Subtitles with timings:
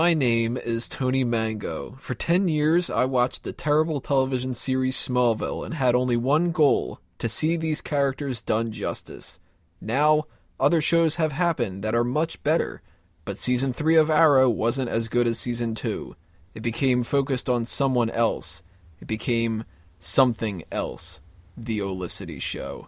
[0.00, 1.96] My name is Tony Mango.
[1.98, 7.00] For 10 years, I watched the terrible television series Smallville and had only one goal
[7.18, 9.40] to see these characters done justice.
[9.80, 10.26] Now,
[10.60, 12.80] other shows have happened that are much better,
[13.24, 16.14] but season 3 of Arrow wasn't as good as season 2.
[16.54, 18.62] It became focused on someone else.
[19.00, 19.64] It became
[19.98, 21.18] something else.
[21.56, 22.86] The Olicity Show.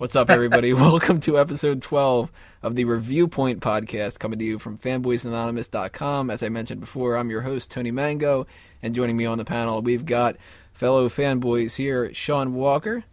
[0.00, 0.72] What's up, everybody?
[0.72, 2.32] Welcome to episode 12
[2.62, 6.30] of the Review Point podcast, coming to you from fanboysanonymous.com.
[6.30, 8.46] As I mentioned before, I'm your host, Tony Mango,
[8.82, 10.38] and joining me on the panel, we've got
[10.72, 13.04] fellow fanboys here, Sean Walker.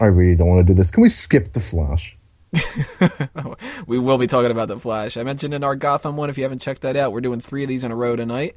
[0.00, 0.90] I really don't want to do this.
[0.90, 2.16] Can we skip the Flash?
[3.86, 5.18] we will be talking about the Flash.
[5.18, 7.64] I mentioned in our Gotham one, if you haven't checked that out, we're doing three
[7.64, 8.56] of these in a row tonight.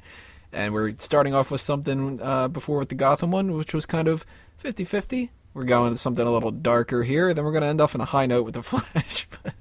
[0.54, 4.08] And we're starting off with something uh, before with the Gotham one, which was kind
[4.08, 7.34] of 50 50 we're going to something a little darker here.
[7.34, 9.28] Then we're going to end off on a high note with the Flash.
[9.44, 9.54] but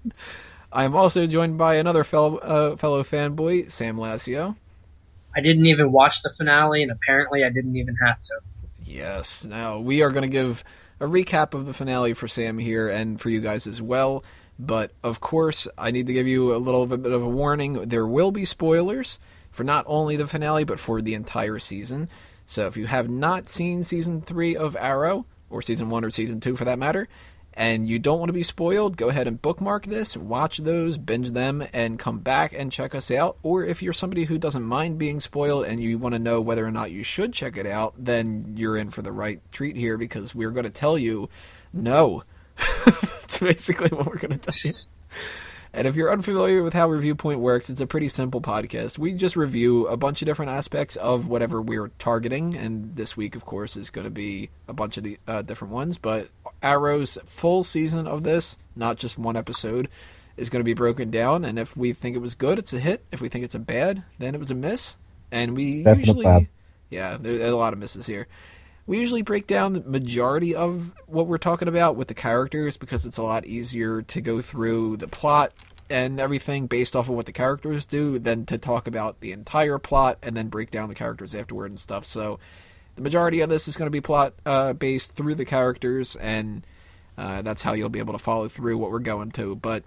[0.70, 4.56] I am also joined by another fellow uh, fellow fanboy, Sam Lassio.
[5.34, 8.34] I didn't even watch the finale, and apparently I didn't even have to.
[8.84, 9.44] Yes.
[9.44, 10.62] Now we are going to give
[11.00, 14.22] a recap of the finale for Sam here and for you guys as well.
[14.58, 17.88] But of course, I need to give you a little bit of a warning.
[17.88, 19.18] There will be spoilers
[19.50, 22.10] for not only the finale, but for the entire season.
[22.44, 26.40] So if you have not seen season three of Arrow, or season one or season
[26.40, 27.08] two for that matter,
[27.56, 31.30] and you don't want to be spoiled, go ahead and bookmark this, watch those, binge
[31.30, 33.38] them, and come back and check us out.
[33.42, 36.66] Or if you're somebody who doesn't mind being spoiled and you want to know whether
[36.66, 39.96] or not you should check it out, then you're in for the right treat here
[39.96, 41.30] because we're going to tell you
[41.72, 42.24] no.
[42.84, 44.72] That's basically what we're going to tell you.
[45.76, 48.98] And if you're unfamiliar with how Review Point works, it's a pretty simple podcast.
[48.98, 53.36] We just review a bunch of different aspects of whatever we're targeting, and this week,
[53.36, 55.98] of course, is going to be a bunch of the uh, different ones.
[55.98, 56.30] But
[56.62, 59.90] Arrow's full season of this, not just one episode,
[60.38, 61.44] is going to be broken down.
[61.44, 63.04] And if we think it was good, it's a hit.
[63.12, 64.96] If we think it's a bad, then it was a miss.
[65.30, 66.48] And we Definitely usually, bad.
[66.88, 68.28] yeah, there, there a lot of misses here.
[68.86, 73.04] We usually break down the majority of what we're talking about with the characters because
[73.04, 75.52] it's a lot easier to go through the plot
[75.88, 79.78] and everything based off of what the characters do than to talk about the entire
[79.78, 82.04] plot and then break down the characters afterward and stuff.
[82.04, 82.38] So
[82.96, 86.66] the majority of this is going to be plot uh, based through the characters, and
[87.16, 89.54] uh, that's how you'll be able to follow through what we're going to.
[89.54, 89.84] But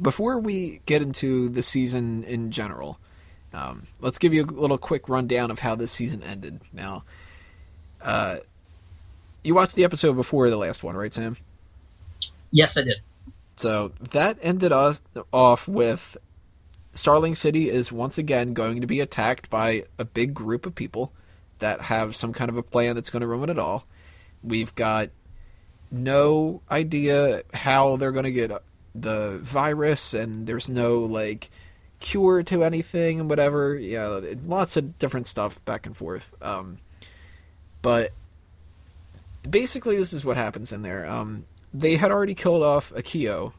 [0.00, 2.98] before we get into the season in general,
[3.54, 6.60] um, let's give you a little quick rundown of how this season ended.
[6.72, 7.04] Now,
[8.02, 8.38] uh,
[9.42, 11.36] you watched the episode before the last one, right, Sam?
[12.50, 12.96] Yes, I did.
[13.56, 15.02] So that ended us
[15.32, 16.16] off with
[16.92, 21.12] Starling City is once again going to be attacked by a big group of people
[21.58, 23.86] that have some kind of a plan that's going to ruin it all.
[24.42, 25.10] We've got
[25.90, 28.50] no idea how they're going to get
[28.94, 31.50] the virus, and there's no like
[32.00, 33.76] cure to anything and whatever.
[33.76, 36.34] Yeah, lots of different stuff back and forth.
[36.42, 36.78] Um,
[37.82, 38.12] but
[39.48, 41.08] basically, this is what happens in there.
[41.10, 41.46] Um,
[41.78, 43.52] they had already killed off Akio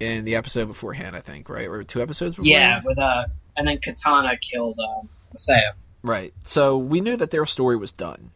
[0.00, 1.68] in the episode beforehand, I think, right?
[1.68, 2.50] Or two episodes before?
[2.50, 5.72] Yeah, with uh, and then Katana killed um, Maseo.
[6.02, 6.34] Right.
[6.44, 8.32] So we knew that their story was done.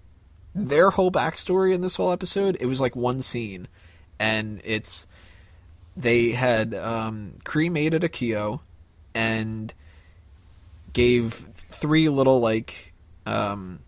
[0.55, 3.69] Their whole backstory in this whole episode, it was like one scene.
[4.19, 5.07] And it's
[5.97, 8.61] they had um, cremated Akio
[9.15, 9.75] and
[10.93, 12.95] gave three little like
[13.27, 13.81] um,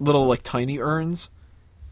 [0.00, 1.30] little like tiny urns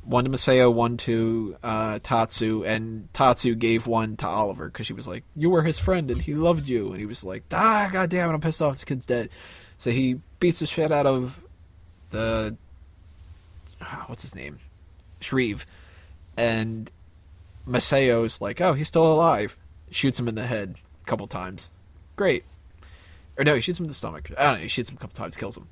[0.07, 4.93] one to Maseo, one to uh, Tatsu, and Tatsu gave one to Oliver because she
[4.93, 7.89] was like, "You were his friend, and he loved you." And he was like, "Ah,
[7.93, 8.75] goddamn it, I'm pissed off.
[8.75, 9.31] This kid's dead."
[9.79, 11.43] So he beats the shit out of
[12.11, 12.57] the
[13.81, 14.61] ah, what's his name,
[15.21, 15.67] Shrieve,
[16.37, 16.91] and
[17.67, 19.57] Maseo's like, "Oh, he's still alive."
[19.91, 21.71] Shoots him in the head a couple times.
[22.17, 22.45] Great.
[23.39, 24.31] Or no, he shoots him in the stomach.
[24.37, 24.63] I don't know.
[24.63, 25.69] He shoots him a couple times, kills him.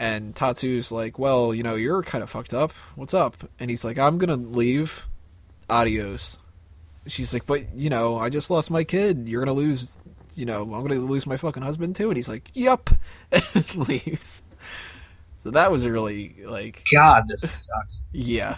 [0.00, 2.72] And Tatsu's like, well, you know, you're kind of fucked up.
[2.96, 3.36] What's up?
[3.60, 5.04] And he's like, I'm gonna leave.
[5.68, 6.38] Adios.
[7.06, 9.28] She's like, but you know, I just lost my kid.
[9.28, 9.98] You're gonna lose.
[10.34, 12.08] You know, I'm gonna lose my fucking husband too.
[12.08, 12.88] And he's like, yep,
[13.32, 14.42] and leaves.
[15.40, 18.02] So that was really like, God, this sucks.
[18.10, 18.56] yeah.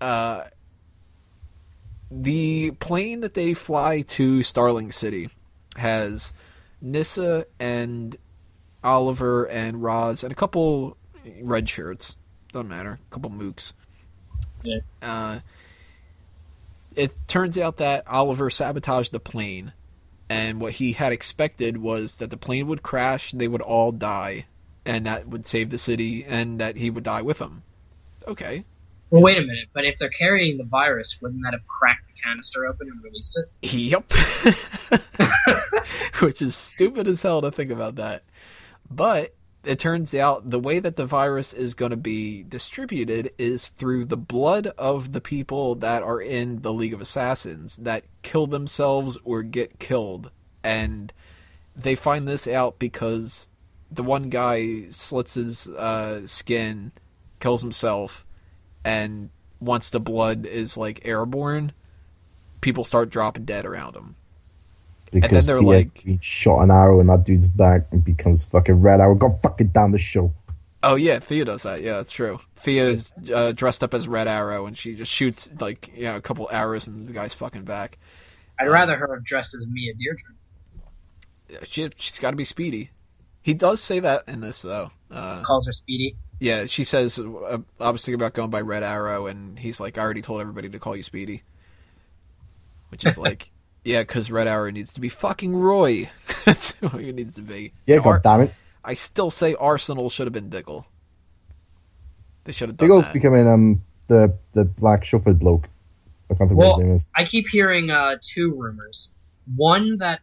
[0.00, 0.44] Uh,
[2.08, 5.28] the plane that they fly to Starling City
[5.76, 6.32] has
[6.80, 8.16] Nyssa and
[8.84, 10.96] Oliver and Ra's and a couple
[11.40, 12.16] red shirts.
[12.52, 12.98] Doesn't matter.
[13.06, 13.72] A couple mooks.
[14.62, 14.80] Yeah.
[15.00, 15.40] Uh,
[16.94, 19.72] it turns out that Oliver sabotaged the plane,
[20.28, 24.46] and what he had expected was that the plane would crash, they would all die,
[24.84, 27.62] and that would save the city, and that he would die with them.
[28.28, 28.64] Okay.
[29.10, 29.68] Well, wait a minute.
[29.72, 33.38] But if they're carrying the virus, wouldn't that have cracked the canister open and released
[33.38, 33.72] it?
[33.72, 34.12] Yep.
[36.20, 38.22] Which is stupid as hell to think about that.
[38.94, 39.34] But
[39.64, 44.04] it turns out the way that the virus is going to be distributed is through
[44.06, 49.16] the blood of the people that are in the League of Assassins that kill themselves
[49.24, 50.30] or get killed.
[50.62, 51.12] And
[51.74, 53.48] they find this out because
[53.90, 56.92] the one guy slits his uh, skin,
[57.40, 58.26] kills himself,
[58.84, 59.30] and
[59.60, 61.72] once the blood is like airborne,
[62.60, 64.16] people start dropping dead around him.
[65.12, 68.80] Because they're Thea like- he shot an arrow in that dude's back and becomes fucking
[68.80, 69.14] red arrow.
[69.14, 70.32] Go fucking down the show.
[70.82, 71.80] Oh yeah, Thea does that.
[71.80, 72.40] Yeah, that's true.
[72.56, 76.16] Thea is uh, dressed up as Red Arrow, and she just shoots like you know
[76.16, 77.98] a couple arrows in the guy's fucking back.
[78.58, 81.64] I'd rather her have dressed as Mia Dearden.
[81.68, 82.90] She she's got to be speedy.
[83.42, 84.90] He does say that in this though.
[85.10, 86.16] Uh, Calls her Speedy.
[86.40, 89.98] yeah, she says uh, I was thinking about going by Red Arrow, and he's like,
[89.98, 91.42] I already told everybody to call you Speedy,
[92.88, 93.50] which is like,
[93.84, 96.10] yeah, because Red Arrow needs to be fucking Roy.
[96.44, 97.72] that's who he needs to be.
[97.86, 98.54] Yeah, Ar- god damn it.
[98.84, 100.86] I still say Arsenal should have been Diggle.
[102.44, 103.12] They should have done Diggle's that.
[103.12, 105.68] becoming um the the black shuffled bloke.
[106.30, 107.10] I can't think what Well, his name is.
[107.16, 109.10] I keep hearing uh, two rumors.
[109.54, 110.20] One that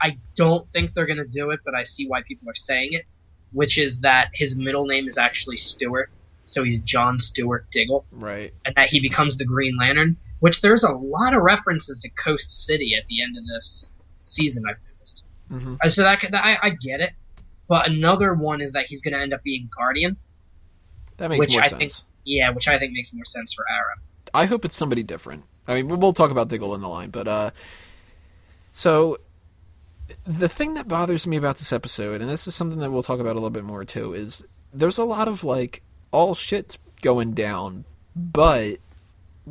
[0.00, 2.90] I don't think they're going to do it, but I see why people are saying
[2.92, 3.04] it,
[3.52, 6.10] which is that his middle name is actually Stewart,
[6.46, 8.52] so he's John Stewart Diggle, right.
[8.64, 10.16] and that he becomes the Green Lantern.
[10.40, 13.90] Which there's a lot of references to Coast City at the end of this
[14.22, 14.64] season.
[14.68, 15.24] I've noticed.
[15.48, 17.10] hmm Uh, So that, that I, I get it,
[17.68, 20.16] but another one is that he's going to end up being Guardian.
[21.16, 21.98] That makes Which more I sense.
[22.00, 23.96] think- Yeah, which I think makes more sense for Arrow.
[24.34, 25.44] I hope it's somebody different.
[25.66, 27.50] I mean, we'll talk about Diggle in the line, but uh,
[28.72, 29.18] so
[30.24, 33.20] the thing that bothers me about this episode, and this is something that we'll talk
[33.20, 37.32] about a little bit more too, is there's a lot of like all shit's going
[37.32, 38.76] down, but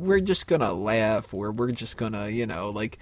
[0.00, 2.98] we're just gonna laugh or we're just gonna, you know, like.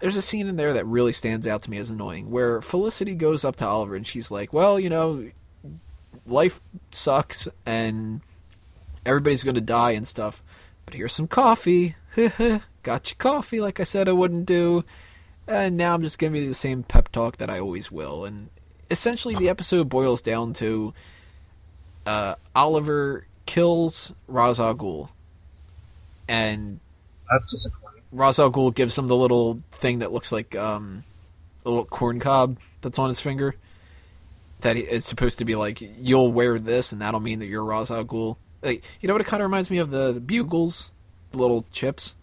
[0.00, 3.16] There's a scene in there that really stands out to me as annoying, where Felicity
[3.16, 5.28] goes up to Oliver and she's like, "Well, you know,
[6.24, 6.60] life
[6.92, 8.20] sucks and
[9.04, 10.42] everybody's going to die and stuff,
[10.84, 11.96] but here's some coffee.
[12.82, 14.84] Got you coffee, like I said I wouldn't do.
[15.46, 18.24] And now I'm just giving you the same pep talk that I always will.
[18.24, 18.50] And
[18.90, 20.92] essentially, the episode boils down to
[22.06, 25.08] uh, Oliver kills Ra's al Ghul,
[26.28, 26.80] and
[27.30, 28.02] That's disappointing.
[28.12, 31.04] Ra's al Ghul gives him the little thing that looks like um,
[31.64, 33.54] a little corn cob that's on his finger.
[34.60, 37.90] That it's supposed to be like you'll wear this, and that'll mean that you're Ra's
[37.90, 38.36] al Ghul.
[38.62, 39.20] Like, you know what?
[39.20, 40.90] It kind of reminds me of the, the bugles,
[41.30, 42.14] the little chips.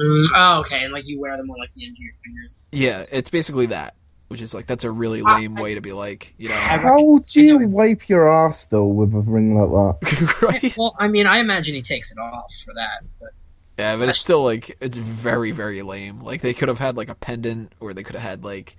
[0.00, 2.58] Mm, oh, okay, and like you wear them on like the end of your fingers.
[2.72, 3.94] Yeah, it's basically that,
[4.28, 7.18] which is like that's a really I- lame way to be like, you know, How
[7.18, 10.38] do you wipe your ass though with a ring like that?
[10.42, 10.76] right?
[10.76, 13.30] Well, I mean, I imagine he takes it off for that, but
[13.78, 16.22] Yeah, but it's still like it's very very lame.
[16.22, 18.76] Like they could have had like a pendant, or they could have had like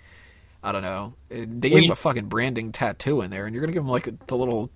[0.63, 1.13] I don't know.
[1.31, 3.83] Eh, They gave Well, him a fucking branding tattoo in there, and you're gonna give
[3.83, 4.69] him like the little,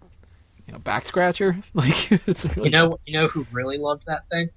[0.68, 1.57] you know, back scratcher.
[1.73, 4.50] Like it's really you know, you know who really loved that thing?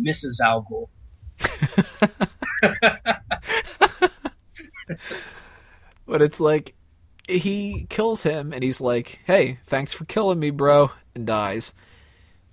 [0.00, 0.40] Mrs.
[0.40, 0.88] Al Ghul.
[6.06, 6.74] But it's like
[7.28, 11.74] he kills him and he's like, "Hey, thanks for killing me, bro," and dies.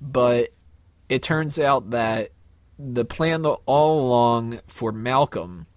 [0.01, 0.49] But
[1.09, 2.31] it turns out that
[2.79, 5.67] the plan all along for Malcolm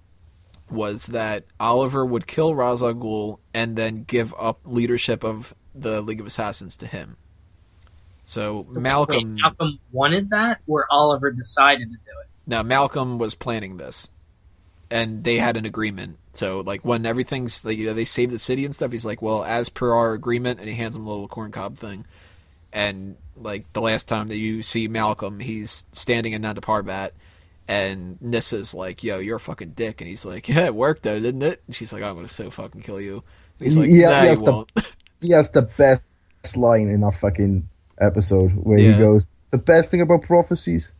[0.70, 6.00] was that Oliver would kill Ra's al Ghul and then give up leadership of the
[6.00, 7.16] League of Assassins to him.
[8.24, 12.28] So Malcolm, Wait, Malcolm wanted that, or Oliver decided to do it.
[12.46, 14.10] now Malcolm was planning this,
[14.90, 16.18] and they had an agreement.
[16.36, 19.22] So like when everything's like you know they save the city and stuff, he's like,
[19.22, 22.04] well, as per our agreement, and he hands him a little corncob thing.
[22.72, 27.12] And like the last time that you see Malcolm, he's standing in Nanda Parbat,
[27.68, 31.18] and Nyssa's like, "Yo, you're a fucking dick," and he's like, "Yeah, it worked though,
[31.20, 33.22] didn't it?" And she's like, "I'm gonna so fucking kill you."
[33.58, 34.72] And he's like, Yeah, "Nah, yes, you the- won't."
[35.22, 36.02] He has the best
[36.56, 37.66] line in that fucking
[37.98, 38.92] episode where Yeah.
[38.92, 40.92] he goes, "The best thing about prophecies,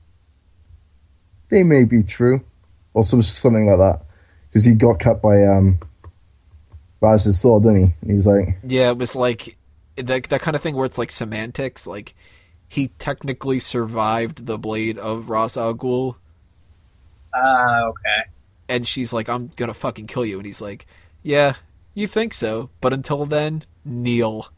[1.51, 2.43] they may be true,"
[2.95, 4.06] or some something like that,
[4.57, 5.79] because he got cut by um,
[7.03, 7.95] Raz's sword, didn't he?
[8.01, 9.55] And he was like, Yeah, it was like
[9.97, 11.87] that that kind of thing where it's like semantics.
[11.87, 12.15] Like
[12.69, 16.15] he technically survived the blade of Ra's al Ghul,
[17.35, 18.31] Ah, okay.
[18.71, 20.87] and she's like, "I'm gonna fucking kill you," and he's like,
[21.23, 21.57] "Yeah,
[21.93, 24.49] you think so, but until then, kneel,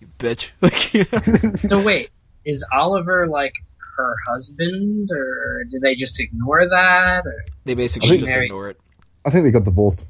[0.00, 1.52] you bitch." Like, you know?
[1.56, 2.10] So wait,
[2.44, 3.52] is Oliver like
[3.98, 7.24] her husband, or did they just ignore that?
[7.24, 7.44] Or...
[7.64, 8.80] they basically just Mary- ignore it.
[9.24, 10.06] "I think they got divorced."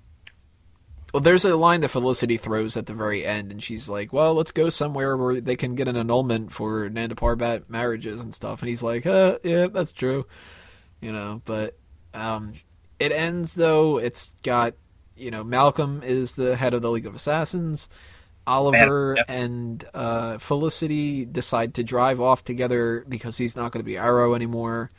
[1.13, 4.35] Well, there's a line that Felicity throws at the very end, and she's like, "Well,
[4.35, 8.61] let's go somewhere where they can get an annulment for Nanda Parbat marriages and stuff."
[8.63, 10.27] And he's like, uh, "Yeah, that's true,"
[11.01, 11.41] you know.
[11.45, 11.79] But
[12.15, 12.55] um,
[12.99, 13.99] it ends though.
[13.99, 14.75] It's got
[15.17, 17.89] you know, Malcolm is the head of the League of Assassins.
[18.47, 19.27] Oliver Yep.
[19.29, 24.35] and uh, Felicity decide to drive off together because he's not going to be Arrow
[24.35, 24.91] anymore.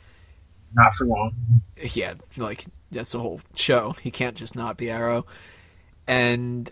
[0.74, 1.32] Not for long.
[1.94, 3.92] Yeah, like that's the whole show.
[4.02, 5.26] He can't just not be Arrow.
[6.06, 6.70] And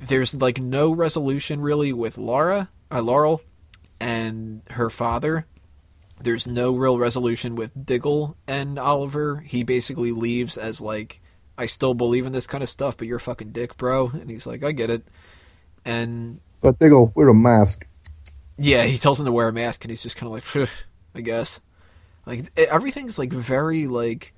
[0.00, 3.42] there's like no resolution really with Laura, uh, Laurel,
[4.00, 5.46] and her father.
[6.22, 9.36] There's no real resolution with Diggle and Oliver.
[9.40, 11.20] He basically leaves as like,
[11.58, 14.08] I still believe in this kind of stuff, but you're a fucking dick, bro.
[14.10, 15.06] And he's like, I get it.
[15.84, 17.86] And But Diggle, wear a mask.
[18.58, 20.66] yeah, he tells him to wear a mask, and he's just kind of like, "Phew,"
[21.14, 21.60] I guess.
[22.26, 24.34] Like everything's like very like.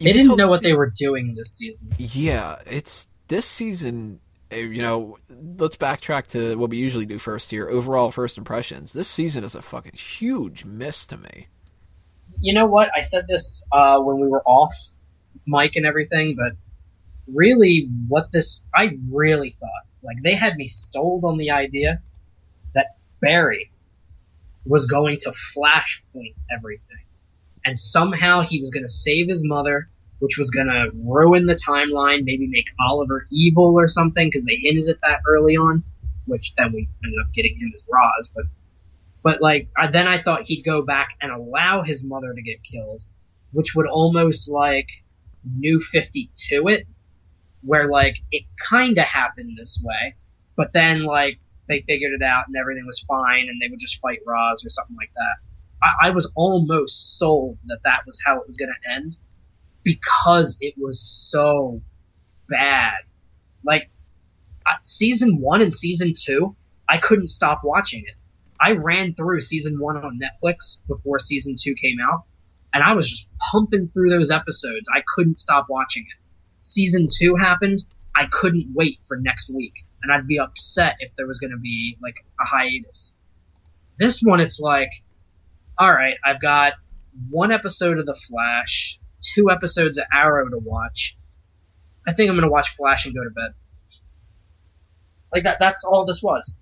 [0.00, 1.88] They didn't know what they were doing this season.
[1.98, 4.20] Yeah, it's this season.
[4.50, 5.18] eh, You know,
[5.56, 7.68] let's backtrack to what we usually do first here.
[7.68, 8.92] Overall, first impressions.
[8.92, 11.48] This season is a fucking huge miss to me.
[12.40, 12.90] You know what?
[12.96, 14.72] I said this uh, when we were off
[15.46, 16.52] mic and everything, but
[17.26, 19.70] really, what this I really thought
[20.02, 22.00] like they had me sold on the idea
[22.74, 23.72] that Barry
[24.64, 27.04] was going to flashpoint everything,
[27.64, 29.88] and somehow he was going to save his mother,
[30.18, 34.56] which was going to ruin the timeline, maybe make Oliver evil or something because they
[34.56, 35.84] hinted at that early on,
[36.26, 38.44] which then we ended up getting him as Ra's, but.
[39.20, 42.62] But like, I, then I thought he'd go back and allow his mother to get
[42.62, 43.02] killed,
[43.52, 44.88] which would almost like
[45.44, 46.86] New 52 it,
[47.62, 50.14] where like it kinda happened this way,
[50.56, 54.00] but then like they figured it out and everything was fine and they would just
[54.00, 55.36] fight Ra's or something like that.
[55.82, 59.16] I, I was almost sold that that was how it was gonna end
[59.82, 61.80] because it was so
[62.48, 62.94] bad.
[63.64, 63.90] Like,
[64.66, 66.56] uh, season one and season two,
[66.88, 68.14] I couldn't stop watching it.
[68.60, 72.24] I ran through season one on Netflix before season two came out,
[72.74, 74.88] and I was just pumping through those episodes.
[74.94, 76.24] I couldn't stop watching it.
[76.62, 77.84] Season two happened,
[78.16, 81.58] I couldn't wait for next week, and I'd be upset if there was going to
[81.58, 83.16] be like a hiatus.
[83.98, 84.90] This one, it's like,
[85.80, 86.74] alright, I've got
[87.30, 88.98] one episode of The Flash,
[89.34, 91.16] two episodes of Arrow to watch.
[92.06, 93.54] I think I'm going to watch Flash and go to bed.
[95.32, 96.58] Like that, that's all this was.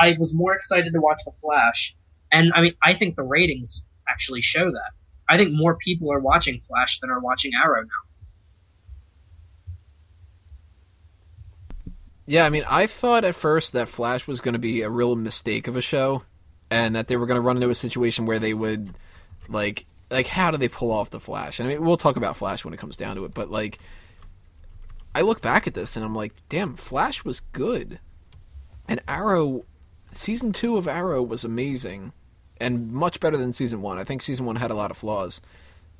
[0.00, 1.96] I was more excited to watch The Flash,
[2.30, 4.92] and I mean, I think the ratings actually show that.
[5.28, 8.13] I think more people are watching Flash than are watching Arrow now.
[12.26, 15.14] Yeah, I mean, I thought at first that Flash was going to be a real
[15.14, 16.22] mistake of a show,
[16.70, 18.94] and that they were going to run into a situation where they would,
[19.48, 21.60] like, like how do they pull off the Flash?
[21.60, 23.78] And I mean, we'll talk about Flash when it comes down to it, but like,
[25.14, 28.00] I look back at this and I'm like, damn, Flash was good,
[28.88, 29.64] and Arrow,
[30.10, 32.12] season two of Arrow was amazing,
[32.58, 33.98] and much better than season one.
[33.98, 35.40] I think season one had a lot of flaws,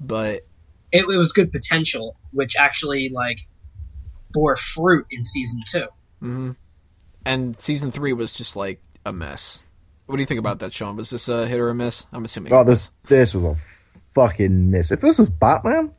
[0.01, 0.47] but
[0.91, 3.39] It, it was good potential, which actually like
[4.33, 5.87] bore fruit in season two.
[6.25, 6.53] Hmm
[7.27, 9.67] And season three was just like a mess.
[10.07, 10.97] What do you think about that, Sean?
[10.97, 12.07] Was this a hit or a miss?
[12.13, 12.53] I'm assuming.
[12.53, 13.55] Oh, this this was a
[14.15, 14.91] fucking miss.
[14.91, 15.93] If this was Batman,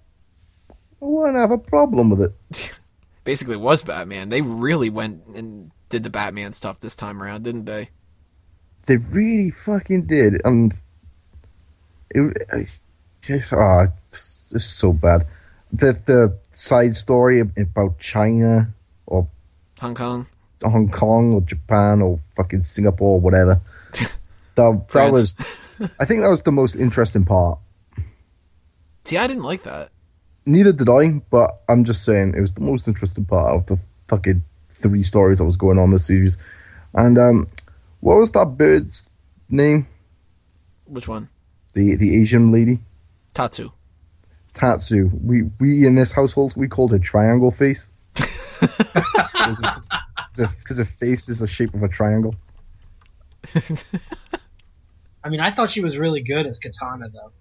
[0.69, 2.71] I wouldn't have a problem with it.
[3.23, 4.29] Basically, it was Batman.
[4.29, 7.89] They really went and did the Batman stuff this time around, didn't they?
[8.87, 10.73] They really fucking did, and
[12.09, 12.79] it, it
[13.21, 15.27] just ah, it's just so bad.
[15.71, 18.73] The the side story about China
[19.05, 19.27] or
[19.79, 20.27] Hong Kong.
[20.63, 23.61] Hong Kong or Japan or fucking Singapore or whatever.
[24.55, 25.35] That that was,
[25.99, 27.59] I think that was the most interesting part.
[29.03, 29.89] See, I didn't like that.
[30.45, 33.83] Neither did I, but I'm just saying it was the most interesting part of the
[34.07, 36.37] fucking three stories that was going on this series.
[36.93, 37.47] And um,
[37.99, 39.11] what was that bird's
[39.49, 39.87] name?
[40.85, 41.29] Which one?
[41.73, 42.79] The the Asian lady,
[43.33, 43.71] Tatsu.
[44.53, 45.09] Tatsu.
[45.13, 47.91] We we in this household we called her Triangle Face.
[48.61, 49.87] Because
[50.77, 52.35] her face is the shape of a triangle.
[55.23, 57.31] I mean, I thought she was really good as Katana though.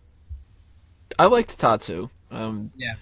[1.18, 2.09] I liked Tatsu.
[2.30, 2.94] Um, Yeah.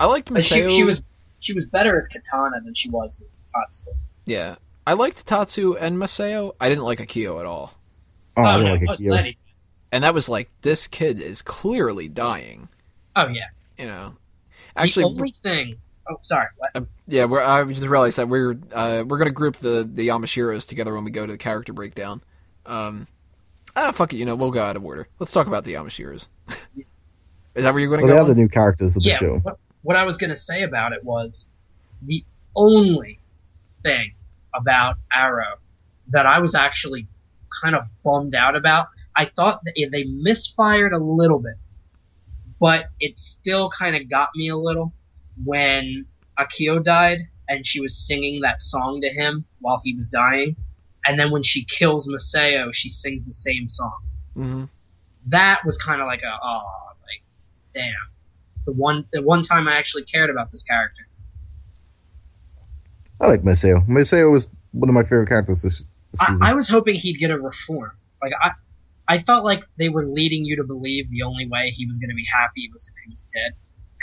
[0.00, 0.68] I liked But Maseo.
[0.68, 1.02] she, she was
[1.40, 3.90] she was better as Katana than she was as Tatsu.
[4.26, 4.56] Yeah.
[4.86, 6.54] I liked Tatsu and Maseo.
[6.60, 7.74] I didn't like Akio at all.
[8.36, 9.12] Oh, I don't no, like it a was Kyo.
[9.12, 9.38] Letty.
[9.90, 12.68] And that was like, this kid is clearly dying.
[13.16, 13.48] Oh yeah.
[13.76, 14.14] You know.
[14.76, 15.76] The Actually, only thing.
[16.10, 16.46] Oh, sorry.
[16.56, 16.70] What?
[16.74, 20.66] Uh, yeah, we're, I just realized that we're uh, we're gonna group the the Yamashiros
[20.66, 22.22] together when we go to the character breakdown.
[22.66, 23.06] Um,
[23.76, 25.08] ah, fuck it, you know we'll go out of order.
[25.18, 26.28] Let's talk about the Yamashiros.
[27.54, 28.22] Is that where you're gonna Well, they go?
[28.22, 28.36] are the on?
[28.36, 29.16] new characters of the yeah.
[29.18, 29.38] show.
[29.38, 31.48] What, what I was gonna say about it was
[32.02, 32.24] the
[32.56, 33.18] only
[33.82, 34.12] thing
[34.54, 35.56] about Arrow
[36.08, 37.06] that I was actually
[37.62, 38.88] kind of bummed out about.
[39.16, 41.54] I thought that they misfired a little bit,
[42.60, 44.92] but it still kind of got me a little.
[45.44, 46.06] When
[46.38, 47.18] Akio died
[47.48, 50.56] and she was singing that song to him while he was dying,
[51.06, 53.98] and then when she kills Maseo, she sings the same song.
[54.34, 54.64] hmm
[55.26, 56.60] That was kind of like a oh,
[57.00, 57.22] like
[57.72, 57.92] damn.
[58.66, 61.06] The one the one time I actually cared about this character.
[63.20, 63.86] I like Maseo.
[63.88, 65.78] Maseo was one of my favorite characters this,
[66.10, 66.46] this I, season.
[66.46, 67.92] I was hoping he'd get a reform.
[68.22, 68.50] Like I,
[69.08, 72.10] I felt like they were leading you to believe the only way he was going
[72.10, 73.52] to be happy was if he was dead,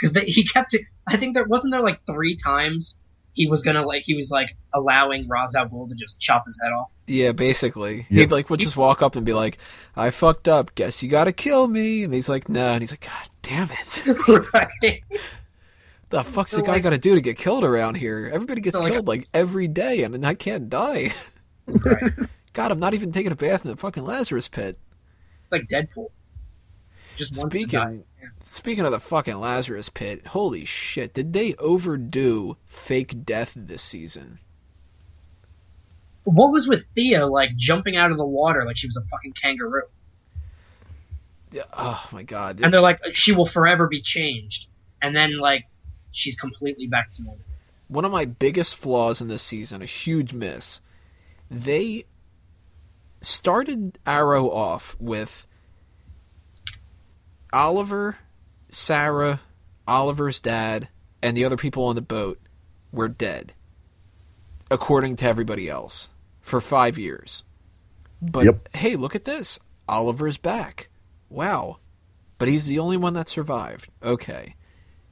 [0.00, 0.82] because he kept it.
[1.06, 3.00] I think there wasn't there like three times
[3.32, 6.58] he was gonna like he was like allowing Ra's al Ghul to just chop his
[6.62, 6.88] head off.
[7.06, 8.06] Yeah, basically.
[8.08, 8.10] Yep.
[8.10, 9.58] He'd like would just walk up and be like,
[9.94, 10.74] "I fucked up.
[10.74, 14.06] Guess you gotta kill me." And he's like, "No." And he's like, "God damn it!
[14.54, 15.02] right?
[16.10, 18.30] the fuck's So, the guy like- got to do to get killed around here?
[18.32, 21.12] Everybody gets So, like- killed like every day, and I can't die.
[21.66, 22.10] right.
[22.54, 24.78] God, I'm not even taking a bath in the fucking Lazarus pit."
[25.42, 26.08] It's like Deadpool.
[27.16, 27.66] Just wants to die.
[27.66, 28.04] Speaking
[28.42, 31.14] speaking of the fucking Lazarus pit, holy shit!
[31.14, 34.38] Did they overdo fake death this season?
[36.24, 39.32] What was with Thea like jumping out of the water like she was a fucking
[39.32, 39.82] kangaroo?
[41.52, 42.60] Yeah, Oh my god!
[42.62, 44.66] And they're like, she will forever be changed.
[45.00, 45.66] And then like,
[46.12, 47.40] she's completely back to normal.
[47.88, 50.80] one of my biggest flaws in this season, a huge miss.
[51.48, 52.06] They
[53.20, 55.45] started Arrow off with
[57.56, 58.18] Oliver,
[58.68, 59.40] Sarah,
[59.88, 60.88] Oliver's dad,
[61.22, 62.38] and the other people on the boat
[62.92, 63.54] were dead,
[64.70, 66.10] according to everybody else,
[66.42, 67.44] for five years.
[68.20, 68.68] But Yep.
[68.76, 69.58] hey, look at this.
[69.88, 70.90] Oliver's back.
[71.30, 71.78] Wow.
[72.36, 73.88] But he's the only one that survived.
[74.02, 74.54] Okay.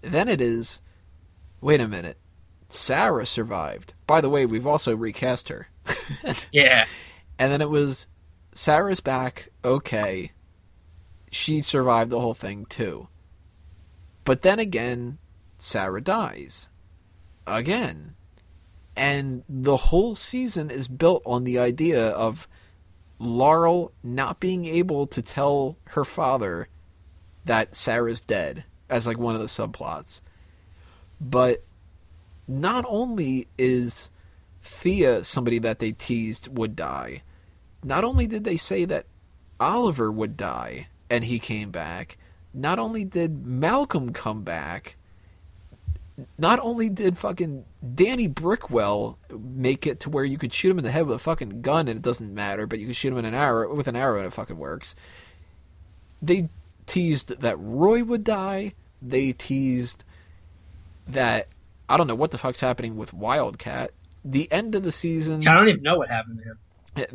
[0.03, 0.83] Then it is
[1.63, 2.19] wait a minute.
[2.69, 3.95] Sarah survived.
[4.07, 5.69] By the way, we've also recast her.
[6.53, 6.85] Yeah.
[7.39, 8.07] And then it was
[8.53, 9.49] Sarah's back.
[9.65, 10.33] Okay.
[11.35, 13.09] She survived the whole thing too.
[14.23, 15.19] But then again,
[15.57, 16.69] Sarah dies.
[17.45, 18.15] Again.
[18.97, 22.47] And the whole season is built on the idea of
[23.19, 26.69] Laurel not being able to tell her father
[27.45, 30.21] that Sarah's dead as like one of the subplots.
[31.21, 31.65] But
[32.47, 34.09] not only is
[34.63, 37.23] Thea somebody that they teased would die,
[37.83, 39.07] not only did they say that
[39.59, 42.19] Oliver would die and he came back,
[42.53, 44.97] not only did Malcolm come back,
[46.39, 47.65] not only did fucking
[47.95, 51.21] Danny Brickwell make it to where you could shoot him in the head with a
[51.21, 53.89] fucking gun and it doesn't matter, but you could shoot him in an arrow with
[53.89, 54.95] an arrow and it fucking works.
[56.23, 56.49] They
[56.87, 58.75] teased that Roy would die.
[59.03, 60.05] They teased
[61.09, 61.49] that
[61.89, 63.91] I don't know what the fuck's happening with Wildcat.
[64.25, 65.47] The end of the season.
[65.47, 66.59] I don't even know what happened to him.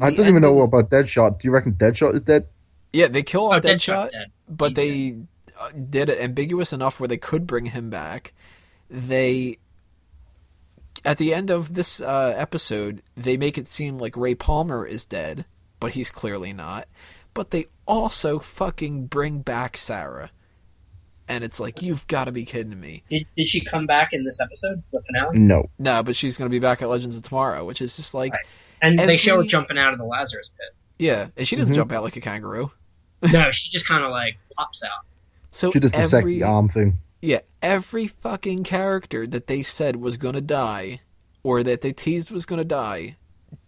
[0.02, 1.40] I don't even know about Deadshot.
[1.40, 2.48] Do you reckon Deadshot is dead?
[2.94, 4.32] Yeah, they kill Oh, off Deadshot's Deadshot, dead.
[4.48, 5.18] but He's they
[5.60, 8.34] uh, did it ambiguous enough where they could bring him back.
[8.90, 9.58] They,
[11.06, 15.06] at the end of this uh, episode, they make it seem like Ray Palmer is
[15.06, 15.46] dead,
[15.80, 16.88] but he's clearly not.
[17.34, 20.32] But they also fucking bring back Sarah,
[21.28, 23.04] and it's like you've got to be kidding me.
[23.08, 25.38] Did, did she come back in this episode, the finale?
[25.38, 25.70] No.
[25.78, 28.46] No, but she's gonna be back at Legends of Tomorrow, which is just like, Right.
[28.82, 30.74] And they show her jumping out of the Lazarus pit.
[30.98, 31.76] yeah, and she doesn't Mhm.
[31.76, 32.72] jump out like a kangaroo.
[33.34, 35.06] No, she just kind of like pops out.
[35.52, 37.00] So She does the sexy arm thing.
[37.22, 41.02] Yeah, every fucking character that they said was gonna die,
[41.44, 43.18] or that they teased was gonna die,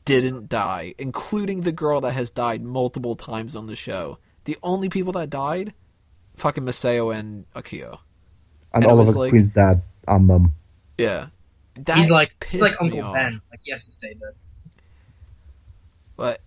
[0.05, 4.19] didn't die, including the girl that has died multiple times on the show.
[4.45, 5.73] The only people that died,
[6.35, 7.99] fucking Maseo and Akio.
[8.73, 10.53] And, And it was Oliver like- Queen's dad and mum.
[10.97, 11.27] Yeah,
[11.75, 13.15] that he's like he's like me Uncle off.
[13.15, 13.41] Ben.
[13.51, 14.33] Like he has to stay dead.
[16.15, 16.41] But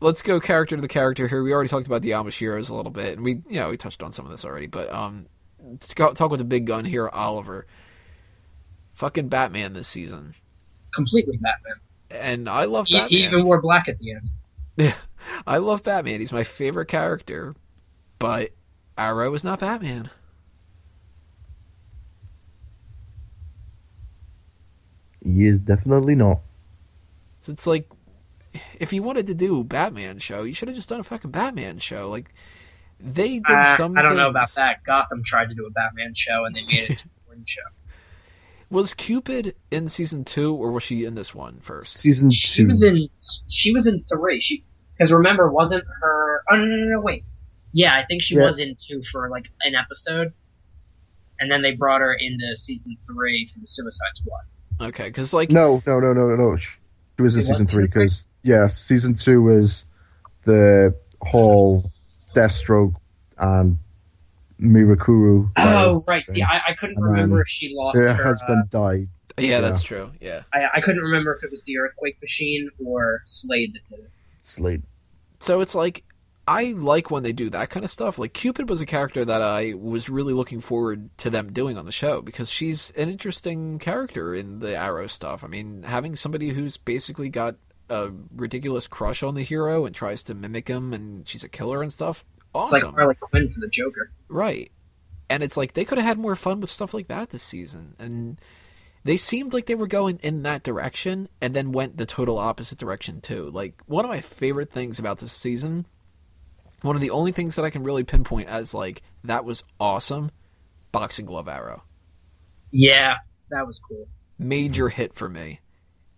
[0.00, 1.42] let's go character to the character here.
[1.42, 4.02] We already talked about the Yamashiros a little bit, and we you know we touched
[4.02, 4.66] on some of this already.
[4.66, 5.26] But um,
[5.62, 7.66] let's go, talk with the big gun here, Oliver.
[8.94, 10.34] Fucking Batman this season,
[10.94, 11.80] Completely Batman.
[12.10, 13.08] and I love He, Batman.
[13.10, 14.30] he even wore black at the end.
[14.76, 14.94] Yeah,
[15.46, 16.20] I love Batman.
[16.20, 17.54] He's my favorite character,
[18.18, 18.50] but
[18.98, 20.10] Arrow is not Batman.
[25.22, 26.40] He is definitely not.
[27.42, 27.88] So it's like,
[28.78, 31.30] if you wanted to do a Batman show, you should have just done a fucking
[31.30, 32.08] Batman show.
[32.10, 32.32] Like
[32.98, 33.96] they did Uh, some.
[33.96, 34.82] I don't know about that.
[34.84, 37.62] Gotham tried to do a Batman show and they made it a Gordon show.
[38.70, 41.92] Was Cupid in season two, or was she in this one first?
[41.94, 42.36] Season two.
[42.36, 43.08] She was in.
[43.48, 44.40] She was in three.
[44.40, 44.62] She
[44.96, 46.42] because remember wasn't her?
[46.52, 47.24] Oh no no no wait.
[47.72, 48.46] Yeah, I think she Yeah.
[48.48, 50.32] was in two for like an episode,
[51.40, 54.86] and then they brought her into season three for the Suicide Squad.
[54.88, 56.54] Okay, because like No, no, no, no, no.
[56.54, 56.78] She
[57.16, 58.02] she was in It season three season three?
[58.04, 59.86] because yeah, season two was
[60.42, 61.90] the whole
[62.34, 62.94] Deathstroke
[63.38, 63.78] and
[64.60, 65.50] Mirakuru.
[65.56, 66.24] Oh, right.
[66.26, 66.36] thing.
[66.36, 68.22] See, I, I couldn't And remember if she lost her her.
[68.24, 69.08] husband died.
[69.38, 70.10] Yeah, that's true.
[70.20, 70.42] Yeah.
[70.54, 74.04] uh, I, I couldn't remember if it was the earthquake machine or Slade that did
[74.04, 74.10] it.
[74.40, 74.82] Slade.
[75.38, 76.04] So it's like
[76.46, 78.18] I like when they do that kind of stuff.
[78.18, 81.86] Like Cupid was a character that I was really looking forward to them doing on
[81.86, 85.42] the show because she's an interesting character in the Arrow stuff.
[85.42, 87.54] I mean, having somebody who's basically got
[87.90, 91.82] a ridiculous crush on the hero and tries to mimic him and she's a killer
[91.82, 92.24] and stuff.
[92.38, 92.88] It's Awesome.
[92.88, 94.10] like Harley Quinn for the Joker.
[94.28, 94.70] Right.
[95.28, 97.94] And it's like they could have had more fun with stuff like that this season.
[97.98, 98.40] And
[99.04, 102.78] they seemed like they were going in that direction and then went the total opposite
[102.78, 103.50] direction too.
[103.50, 105.86] Like one of my favorite things about this season,
[106.82, 110.30] one of the only things that I can really pinpoint as like that was awesome,
[110.92, 111.82] boxing glove arrow.
[112.72, 113.16] Yeah,
[113.50, 114.06] that was cool.
[114.38, 115.60] Major hit for me.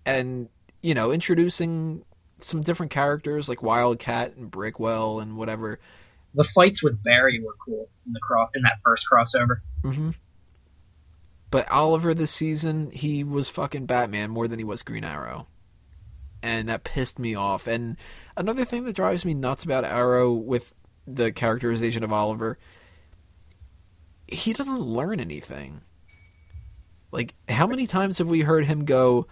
[0.06, 0.48] And,
[0.82, 2.04] you know, introducing
[2.38, 5.78] some different characters like Wildcat and Brickwell and whatever.
[6.34, 9.60] The fights with Barry were cool in the cross in that first crossover.
[9.82, 10.10] Mm-hmm.
[11.50, 15.46] But Oliver this season, he was fucking Batman more than he was Green Arrow.
[16.42, 17.66] And that pissed me off.
[17.66, 17.96] And
[18.36, 20.74] another thing that drives me nuts about Arrow with
[21.06, 22.58] the characterization of Oliver,
[24.26, 25.82] he doesn't learn anything.
[27.12, 29.26] Like, how many times have we heard him go,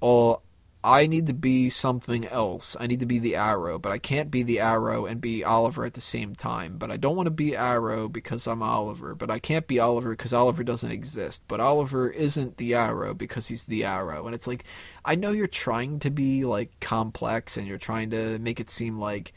[0.00, 0.42] Oh,
[0.84, 2.76] I need to be something else.
[2.78, 5.84] I need to be the Arrow, but I can't be the Arrow and be Oliver
[5.84, 6.78] at the same time.
[6.78, 9.16] But I don't want to be Arrow because I'm Oliver.
[9.16, 11.42] But I can't be Oliver because Oliver doesn't exist.
[11.48, 14.26] But Oliver isn't the Arrow because he's the Arrow.
[14.26, 14.64] And it's like,
[15.04, 19.00] I know you're trying to be like complex and you're trying to make it seem
[19.00, 19.32] like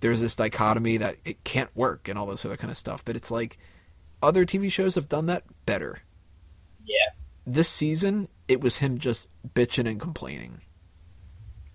[0.00, 3.04] there's this dichotomy that it can't work and all this other kind of stuff.
[3.04, 3.58] But it's like
[4.20, 6.00] other TV shows have done that better.
[6.84, 7.14] Yeah.
[7.46, 10.62] This season, it was him just bitching and complaining.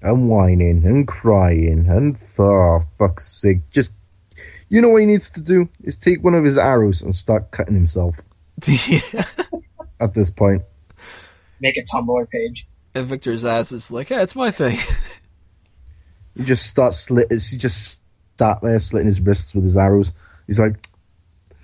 [0.06, 3.94] And whining and crying and for fuck's sake, just
[4.70, 7.52] you know what he needs to do is take one of his arrows and start
[7.52, 8.20] cutting himself.
[8.68, 9.26] yeah.
[10.00, 10.64] At this point,
[11.60, 12.68] Make a Tumblr page.
[12.94, 14.78] And Victor's ass is like, yeah, it's my thing.
[16.36, 17.28] he just starts slit.
[17.30, 18.02] He just
[18.38, 20.12] sat there slitting his wrists with his arrows.
[20.48, 20.76] He's like,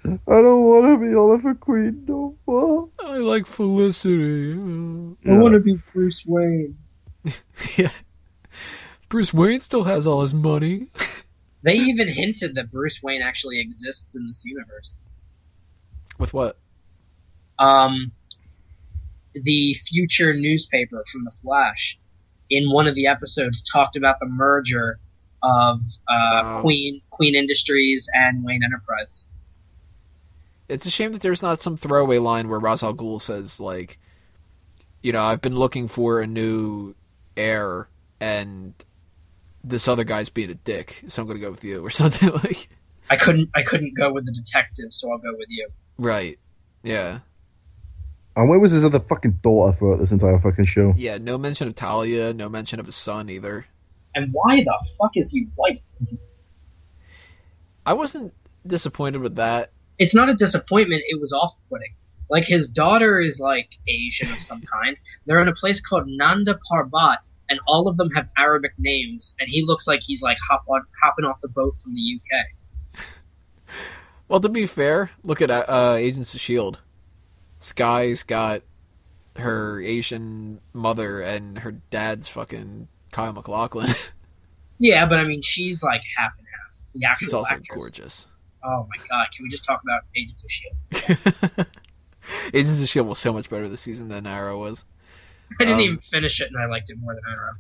[0.04, 2.90] I don't want to be Oliver Queen no more.
[3.04, 4.54] I like Felicity.
[4.54, 6.78] I want to be Bruce Wayne.
[7.78, 7.92] yeah.
[9.12, 10.88] Bruce Wayne still has all his money.
[11.64, 14.98] They even hinted that Bruce Wayne actually exists in this universe.
[16.18, 16.58] With what?
[17.60, 18.12] Um,
[19.36, 22.00] the future newspaper from The Flash,
[22.50, 24.98] in one of the episodes, talked about the merger
[25.44, 26.62] of uh, Oh.
[26.62, 29.28] Queen Queen Industries and Wayne Enterprises.
[30.68, 34.00] It's a shame that there's not some throwaway line where Ra's al Ghul says, like,
[35.04, 36.96] you know, I've been looking for a new
[37.38, 37.88] heir,
[38.20, 38.74] and
[39.64, 42.30] this other guy's being a dick, so I'm going to go with you, or something
[42.30, 42.70] like.
[43.10, 45.68] I couldn't I couldn't go with the detective, so I'll go with you.
[45.98, 46.40] Right.
[46.84, 47.20] Yeah.
[48.36, 50.94] And where was his other fucking daughter throughout this entire fucking show?
[50.96, 53.66] Yeah, no mention of Talia, no mention of his son either.
[54.16, 55.82] And why the fuck is he white?
[57.86, 58.34] I wasn't
[58.66, 59.72] disappointed with that.
[60.00, 61.04] It's not a disappointment.
[61.08, 61.94] It was off-putting.
[62.30, 64.98] Like his daughter is like Asian of some kind.
[65.26, 67.18] They're in a place called Nanda Parbat,
[67.52, 69.36] and all of them have Arabic names.
[69.40, 73.06] And he looks like he's like hop on, hopping off the boat from the UK.
[74.28, 76.80] Well, to be fair, look at uh, Agents of Shield.
[77.60, 78.62] Skye's got
[79.36, 83.90] her Asian mother, and her dad's fucking Kyle MacLachlan.
[84.80, 86.80] Yeah, but I mean, she's like half and half.
[86.96, 87.78] The actual She's also actress.
[87.80, 88.26] gorgeous.
[88.64, 89.28] Oh my god!
[89.36, 91.68] Can we just talk about Agents of Shield?
[92.54, 94.84] Agents of Shield was so much better this season than Arrow was.
[95.60, 97.54] I didn't Um, even finish it, and I liked it more than Arrow.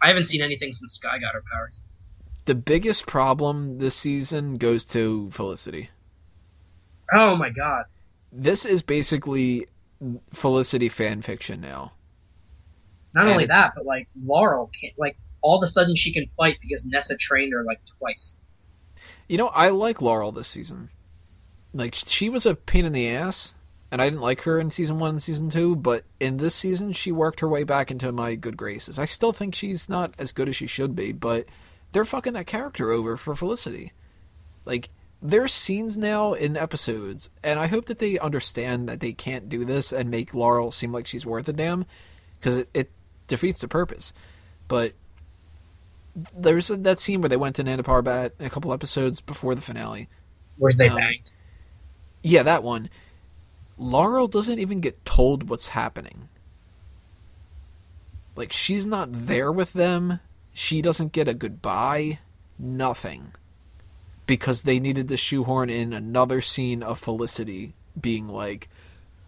[0.00, 1.80] I haven't seen anything since Skye got her powers.
[2.44, 5.90] The biggest problem this season goes to Felicity.
[7.12, 7.84] Oh my god!
[8.32, 9.66] This is basically
[10.32, 11.92] Felicity fan fiction now.
[13.14, 14.92] Not And only that, but like Laurel can't.
[14.98, 18.32] Like all of a sudden, she can fight because Nyssa trained her like twice.
[19.28, 20.90] You know, I like Laurel this season.
[21.72, 23.54] Like she was a pain in the ass,
[23.96, 25.74] and I didn't like her in season one and season two.
[25.74, 28.98] But in this season, she worked her way back into my good graces.
[28.98, 31.46] I still think she's not as good as she should be, but
[31.92, 33.94] they're fucking that character over for Felicity.
[34.66, 34.90] Like
[35.22, 39.48] there are scenes now in episodes, and I hope that they understand that they can't
[39.48, 41.86] do this and make Laurel seem like she's worth a damn,
[42.38, 42.90] because it, it
[43.28, 44.12] defeats the purpose.
[44.68, 44.92] But
[46.36, 49.62] there's a, that scene where they went to Nanda Parbat a couple episodes before the
[49.62, 50.10] finale.
[50.58, 51.30] Where they Um, banged.
[52.22, 52.90] Yeah, that one.
[53.78, 56.28] Laurel doesn't even get told what's happening.
[58.36, 60.20] Like she's not there with them.
[60.52, 62.20] She doesn't get a goodbye.
[62.58, 63.32] Nothing.
[64.26, 68.68] because they needed to shoehorn in another scene of Felicity being like,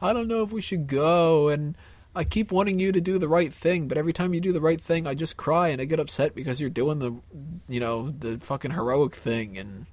[0.02, 1.76] I don't know if we should go, and
[2.14, 4.60] I keep wanting you to do the right thing, but every time you do the
[4.60, 7.14] right thing, I just cry and I get upset because you're doing the,
[7.68, 9.86] you know, the fucking heroic thing, and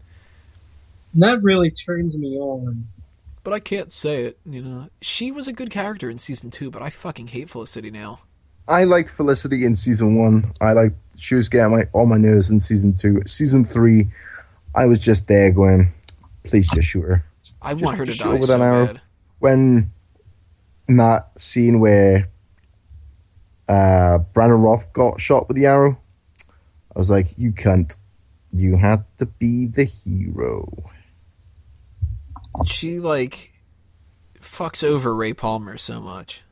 [1.14, 2.88] That really turns me on.
[3.46, 4.40] But I can't say it.
[4.44, 7.92] You know, she was a good character in season two, but I fucking hate Felicity
[7.92, 8.22] now.
[8.68, 10.52] I liked Felicity in season one.
[10.60, 13.22] I liked she was getting my all my nerves in season two.
[13.28, 14.08] Season three,
[14.74, 15.94] I was just there going,
[16.44, 17.26] please just shoot her.
[17.62, 18.86] I Just want her to shoot die with so an arrow.
[18.88, 19.02] bad.
[19.38, 19.92] When
[20.88, 22.28] in that scene where
[23.70, 26.00] uh, Brandon Routh got shot with the arrow,
[26.96, 27.96] I was like, you can't.
[28.52, 30.90] You had to be the hero.
[32.66, 33.54] She like
[34.40, 36.44] fucks over Ray Palmer so much.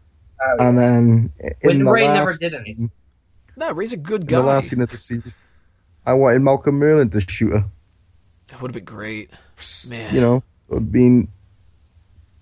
[0.41, 2.91] Oh, And then in When the Ray last never did scene, anything.
[3.55, 4.37] No, Ray's a good in guy.
[4.37, 5.41] the last scene of the series,
[6.05, 7.65] I wanted Malcolm Merlyn to shoot her.
[8.47, 9.29] That would have been great.
[9.89, 10.13] Man.
[10.13, 11.29] You know, would have been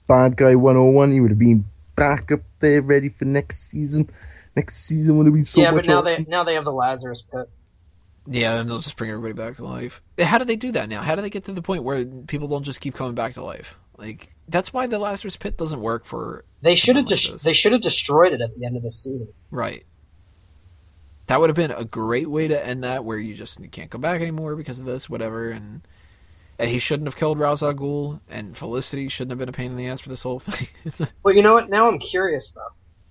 [0.08, 1.12] bad guy 101.
[1.12, 4.10] He would have been back up there ready for next season.
[4.56, 6.74] Next season would have been so yeah, much but now they now they have the
[6.74, 7.50] Lazarus Pit.
[8.28, 10.02] Yeah, and they'll just bring everybody back to life.
[10.20, 11.02] How do they do that now?
[11.02, 13.44] How do they get to the point where people don't just keep coming back to
[13.44, 13.76] life?
[13.98, 17.54] Like that's why the Lazarus Pit doesn't work for They should have like des- they
[17.54, 19.30] should have destroyed it at the end of the season.
[19.50, 19.84] right.
[21.28, 23.90] That would have been a great way to end that, where you just you can't
[23.90, 25.50] come back anymore because of this, whatever.
[25.50, 25.82] And
[26.60, 29.72] and he shouldn't have killed Ra's al Ghul, and Felicity shouldn't have been a pain
[29.72, 30.68] in the ass for this whole thing.
[31.24, 31.70] Well, you know what?
[31.70, 32.62] Now I'm curious though.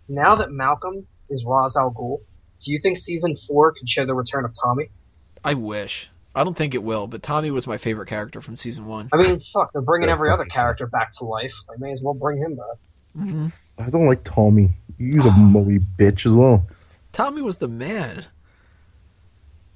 [0.09, 2.19] Now that Malcolm is Ra's al Ghul,
[2.63, 4.91] do you think season four could show the return of Tommy?
[5.45, 6.11] I wish.
[6.35, 9.09] I don't think it will, but Tommy was my favorite character from season one.
[9.13, 11.53] I mean, fuck, they're bringing every other character back to life.
[11.69, 12.77] They may as well bring him back.
[13.15, 13.47] hmm
[13.79, 14.71] I don't like Tommy.
[14.97, 16.67] He's a moly bitch as well.
[17.13, 18.27] Tommy was the man.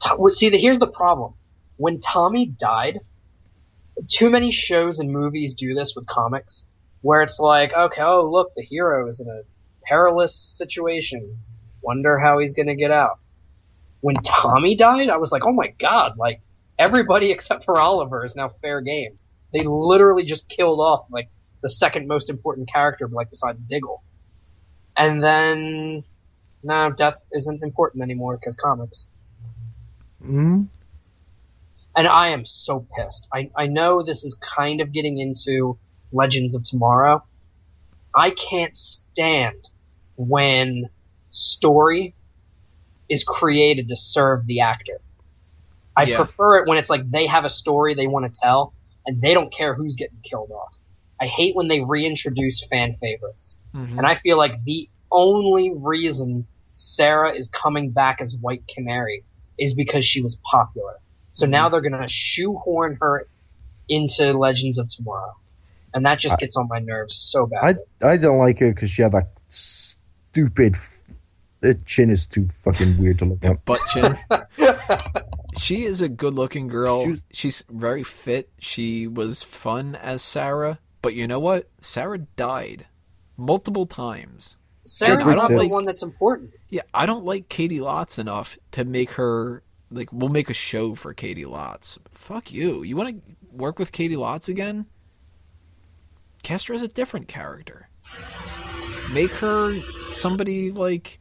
[0.03, 1.35] To- see, the, here's the problem.
[1.77, 3.01] When Tommy died,
[4.09, 6.65] too many shows and movies do this with comics,
[7.01, 9.43] where it's like, okay, oh look, the hero is in a
[9.83, 11.37] perilous situation.
[11.83, 13.19] Wonder how he's gonna get out.
[14.05, 16.43] When Tommy died, I was like, oh my god, like
[16.79, 19.19] everybody except for Oliver is now fair game.
[19.53, 21.31] They literally just killed off like
[21.63, 24.03] the second most important character, like besides Diggle.
[24.97, 26.05] And then,
[26.63, 29.07] now death isn't important anymore because comics.
[30.23, 30.69] Mm?
[31.97, 33.29] and I am so pissed.
[33.33, 35.79] I, I know this is kind of getting into
[36.13, 37.25] Legends of Tomorrow.
[38.15, 39.69] I can't stand
[40.17, 40.89] when
[41.31, 42.15] story
[43.09, 45.01] is created to serve the actor.
[45.97, 46.17] I Yeah.
[46.17, 48.73] prefer it when it's like they have a story they want to tell
[49.07, 50.75] and they don't care who's getting killed off.
[51.21, 53.57] I hate when they reintroduce fan favorites.
[53.75, 53.99] Mhm.
[53.99, 59.25] And I feel like the only reason Sarah is coming back as White Canary
[59.59, 60.95] is because she was popular.
[61.31, 63.29] So now they're gonna shoehorn her
[63.89, 65.35] into Legends of Tomorrow.
[65.93, 67.79] And that just I- gets on my nerves so bad.
[68.03, 68.07] I.
[68.09, 70.75] I don't like her because she had that stupid.
[71.65, 73.65] F- the chin is too fucking weird to look at.
[73.65, 74.17] butt chin.
[75.59, 77.03] she is a good looking girl.
[77.03, 78.51] She was- She's very fit.
[78.59, 80.79] She was fun as Sarah.
[81.03, 81.69] But you know what?
[81.81, 82.87] Sarah died
[83.37, 84.57] multiple times.
[84.87, 86.51] Sarah's I don't the like- one that's important.
[86.69, 90.95] Yeah, I don't like Caity Lotz enough to make her like we'll make a show
[90.95, 91.99] for Caity Lotz.
[92.11, 92.83] Fuck you.
[92.83, 94.87] You want to work with Caity Lotz again?
[96.43, 97.89] Cast her as a different character.
[99.13, 101.21] Make her somebody like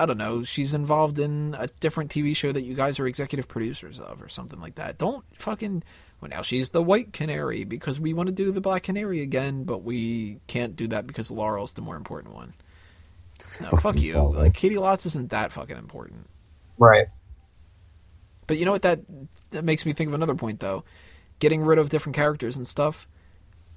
[0.00, 3.48] I don't know, she's involved in a different TV show that you guys are executive
[3.48, 4.96] producers of or something like that.
[4.96, 5.82] Don't fucking
[6.20, 9.64] well now she's the white canary because we want to do the black canary again,
[9.64, 12.54] but we can't do that because Laurel's the more important one.
[13.60, 14.14] No, fuck you.
[14.14, 14.32] Laurel.
[14.32, 16.26] Like Caity Lotz isn't that fucking important.
[16.78, 17.08] Right.
[18.46, 18.82] But you know what?
[18.82, 19.00] That
[19.50, 20.84] that makes me think of another point though.
[21.40, 23.06] Getting rid of different characters and stuff.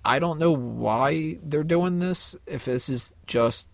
[0.05, 2.35] I don't know why they're doing this.
[2.45, 3.67] If this is just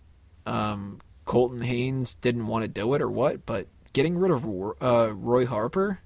[0.46, 1.00] um,
[1.30, 4.44] Colton Haynes didn't want to do it or what, but getting rid of
[4.82, 6.00] uh, Roy Harper.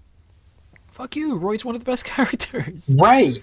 [0.91, 1.37] Fuck you.
[1.39, 2.95] Roy's one of the best characters.
[2.99, 3.43] Right.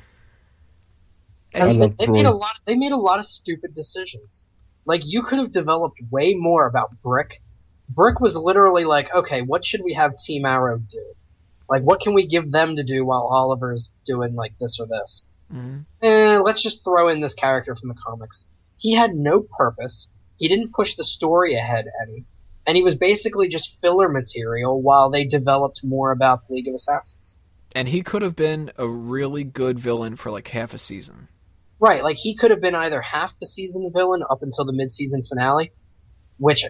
[1.54, 2.36] And I And he- they, they made a Freud.
[2.40, 4.46] lot they made a lot of stupid decisions.
[4.86, 7.42] Like you could have developed way more about Brick.
[7.90, 11.14] Brick was literally like, okay, what should we have Team Arrow do?
[11.70, 15.26] Like what can we give them to do while Oliver's doing like this or this?
[15.54, 15.86] Mhm.
[16.02, 18.48] eh, let's just throw in this character from the comics.
[18.78, 20.10] He had no purpose.
[20.42, 22.26] He didn't push the story ahead any.
[22.66, 26.74] And he was basically just filler material while they developed more about the League of
[26.74, 27.38] Assassins.
[27.74, 31.28] and he could have been a really good villain for like half a season.
[31.80, 35.24] Right, like he could have been either half the season villain up until the mid-season
[35.24, 35.72] finale,
[36.38, 36.66] which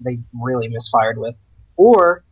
[0.00, 1.34] they really misfired with,
[1.76, 2.24] or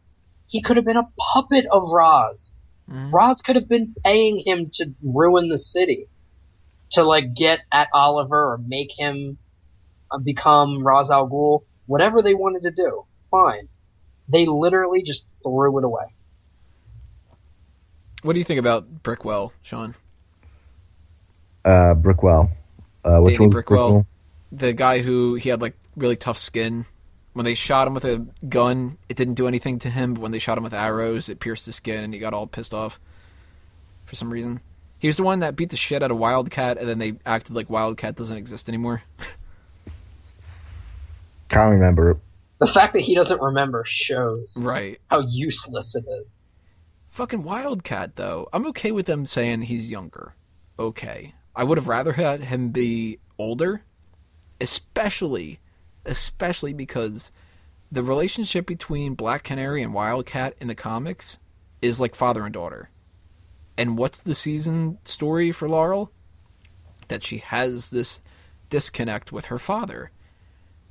[0.46, 2.52] he could have been a puppet of Ra's.
[2.90, 3.12] Mhm.
[3.12, 6.08] Ra's could have been paying him to ruin the city,
[6.90, 9.38] to like get at Oliver or make him
[10.22, 11.62] become Ra's al Ghul.
[11.86, 13.68] Whatever they wanted to do, fine.
[14.28, 16.14] They literally just threw it away.
[18.22, 19.94] What do you think about Brickwell, Sean?
[21.64, 22.50] Uh, Brickwell.
[23.04, 23.64] Uh, which Danny one's Brickwell.
[23.64, 24.06] Brickwell?
[24.52, 26.86] The guy who he had like really tough skin.
[27.34, 30.14] When they shot him with a gun, it didn't do anything to him.
[30.14, 32.46] But when they shot him with arrows, it pierced his skin, and he got all
[32.46, 32.98] pissed off
[34.06, 34.60] for some reason.
[34.98, 37.54] He was the one that beat the shit out of Wildcat, and then they acted
[37.54, 39.02] like Wildcat doesn't exist anymore.
[41.48, 42.18] Can't remember it.
[42.58, 44.98] The fact that he doesn't remember shows right.
[45.10, 46.34] how useless it is.
[47.08, 48.48] Fucking Wildcat, though.
[48.52, 50.34] I'm okay with them saying he's younger.
[50.78, 51.34] Okay.
[51.54, 53.82] I would have rather had him be older,
[54.60, 55.60] especially,
[56.04, 57.30] especially because
[57.90, 61.38] the relationship between Black Canary and Wildcat in the comics
[61.80, 62.90] is like father and daughter.
[63.78, 66.10] And what's the season story for Laurel?
[67.08, 68.20] That she has this
[68.68, 70.10] disconnect with her father.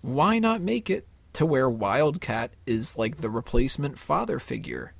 [0.05, 4.93] Why not make it to where Wildcat is like the replacement father figure?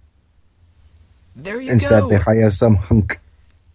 [1.36, 2.10] There you Instead, go.
[2.10, 3.20] Instead, they hire some hunk.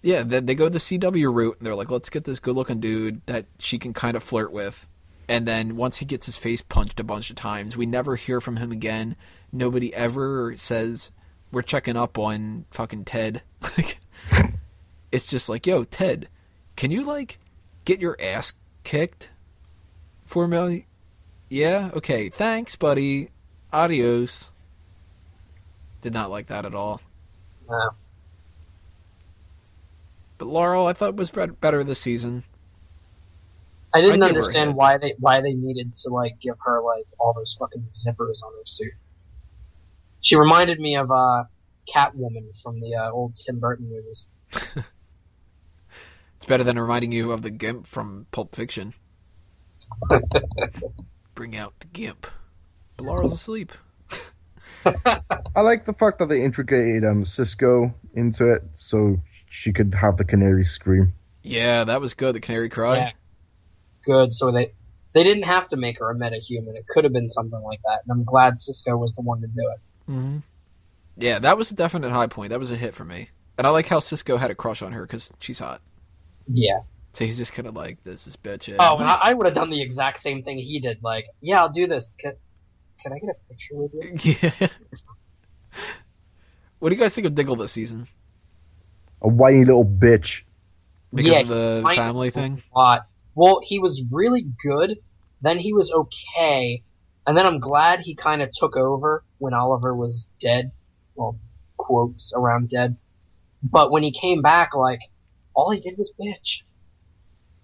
[0.03, 2.81] Yeah, they, they go the CW route, and they're like, let's get this good looking
[2.81, 4.89] dude that she can kind of flirt with.
[5.29, 8.41] And then once he gets his face punched a bunch of times, we never hear
[8.41, 9.15] from him again.
[9.53, 11.13] Nobody ever says,
[11.53, 13.43] we're checking up on fucking Ted.
[13.77, 14.01] Like,
[15.13, 16.29] it's just like, yo, Ted,
[16.77, 17.39] can you, like,
[17.85, 19.31] get your ass kicked
[20.25, 20.87] for me?
[21.51, 21.91] Yeah?
[21.95, 23.29] Okay, thanks, buddy.
[23.73, 24.51] Adios.
[26.01, 27.03] Did not like that at all.
[27.69, 27.91] No.
[30.39, 32.45] But Laurel, I thought was better this season.
[33.93, 36.57] I didn't I'd give her a understand why they why they needed to like give
[36.65, 38.93] her like all those fucking zippers on her suit.
[40.23, 41.45] She reminded me of uh
[41.93, 44.27] Catwoman from the uh, old Tim Burton movies.
[46.41, 48.95] It's better than reminding you of the Gimp from Pulp Fiction.
[51.41, 52.27] Bring out the Gimp.
[52.99, 53.73] But Laurel's asleep.
[54.85, 60.19] I like the fact that they integrated um, Cisco into it so she could have
[60.19, 61.15] the canary scream.
[61.43, 62.35] Yeah, that was good.
[62.35, 62.97] The Canary Cry.
[62.97, 63.13] Yeah.
[64.05, 64.35] Good.
[64.35, 64.75] So they
[65.15, 66.77] they didn't have to make her a meta human.
[66.77, 69.47] It could have been something like that, and I'm glad Cisco was the one to
[69.47, 70.11] do it.
[70.11, 70.39] Mm-hmm.
[71.17, 72.51] Yeah, that was a definite high point.
[72.51, 73.31] That was a hit for me.
[73.57, 75.81] And I like how Cisco had a crush on her because she's hot.
[76.49, 76.81] Yeah.
[77.13, 78.75] So he's just kind of like, this is bitch.
[78.79, 81.03] Oh, and I, I would have done the exact same thing he did.
[81.03, 82.11] Like, yeah, I'll do this.
[82.19, 82.35] Can,
[83.03, 84.37] can I get a picture with you?
[84.43, 84.69] yeah.
[86.79, 88.07] what do you guys think of Diggle this season?
[89.23, 90.45] A whiny little bitch.
[91.13, 92.63] Because Yeah, of the family thing?
[92.75, 93.07] A lot.
[93.35, 94.99] Well, he was really good.
[95.43, 96.83] Then he was okay,
[97.27, 100.71] and then I'm glad he kind of took over when Oliver was dead.
[101.15, 101.39] Well,
[101.79, 102.97] quotes around dead.
[103.63, 105.01] But when he came back, like,
[105.55, 106.63] all he did was bitch.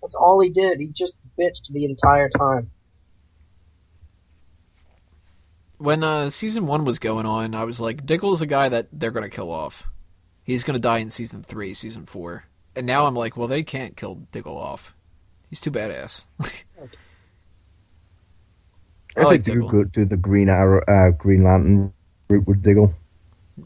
[0.06, 0.78] That's all he did.
[0.78, 2.70] He just bitched the entire time.
[5.78, 9.10] When uh, season one was going on, I was like, Diggle's a guy that they're
[9.10, 9.84] going to kill off.
[10.44, 12.44] He's going to die in season three, season four.
[12.76, 14.94] And now I'm like, well, they can't kill Diggle off.
[15.50, 16.24] He's too badass.
[16.40, 16.44] I,
[19.16, 19.70] I like think they Diggle.
[19.70, 21.92] could do the Green Arrow, uh, Green Lantern
[22.30, 22.94] route with Diggle.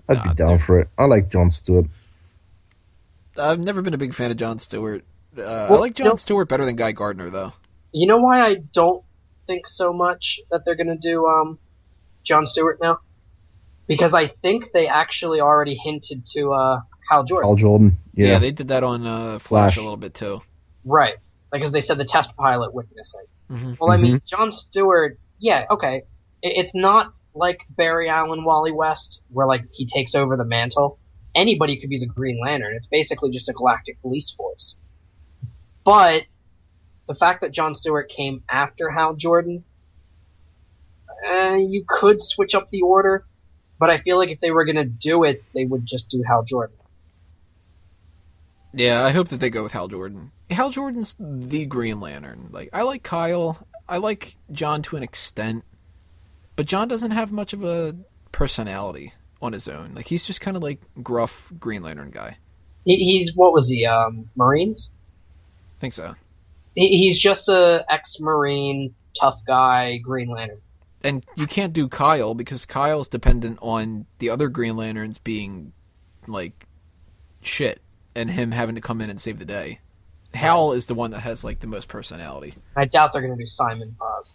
[0.08, 0.88] I'd Nah, be down they're- for it.
[0.96, 1.84] I like John Stewart.
[3.38, 5.04] I've never been a big fan of John Stewart.
[5.36, 7.52] Uh, I like John no- Stewart better than Guy Gardner, though.
[7.92, 9.02] You know why I don't
[9.46, 11.58] think so much that they're gonna do um
[12.24, 12.98] John Stewart now?
[13.86, 17.48] Because I think they actually already hinted to uh Hal Jordan.
[17.48, 17.98] Hal Jordan.
[18.14, 18.38] Yeah, Yeah.
[18.38, 19.76] they did that on uh, Flash, Flash.
[19.78, 20.42] a little bit too.
[20.84, 21.16] Right.
[21.52, 23.24] Because they said the test pilot went missing.
[23.48, 26.02] hmm Well, I mean, John Stewart, yeah, okay.
[26.42, 30.98] It, it's not like Barry Allen, Wally West, where, like, he takes over the mantle.
[31.34, 32.74] Anybody could be the Green Lantern.
[32.76, 34.76] It's basically just a galactic police force.
[35.84, 36.24] But
[37.06, 39.64] the fact that John Stewart came after Hal Jordan,
[41.28, 43.24] uh, you could switch up the order,
[43.78, 46.22] but I feel like if they were going to do it, they would just do
[46.26, 46.76] Hal Jordan.
[48.72, 50.30] Yeah, I hope that they go with Hal Jordan.
[50.50, 52.50] Hal Jordan's the Green Lantern.
[52.52, 53.66] Like, I like Kyle.
[53.88, 55.64] I like John to an extent,
[56.54, 57.96] but John doesn't have much of a
[58.30, 59.12] personality
[59.42, 59.94] on his own.
[59.94, 62.36] Like, he's just kind of like gruff Green Lantern guy.
[62.84, 64.92] He, he's, what was he, um, Marines?
[65.80, 66.14] I think so.
[66.74, 70.60] He, he's just a ex-Marine, tough guy, Green Lantern.
[71.02, 75.72] and you can't do Kyle because Kyle's dependent on the other Green Lanterns being
[76.26, 76.66] like
[77.40, 77.80] shit
[78.14, 79.80] and him having to come in and save the day.
[80.34, 82.52] Hal is the one that has like the most personality.
[82.76, 84.34] I doubt they're going to do Simon Baz.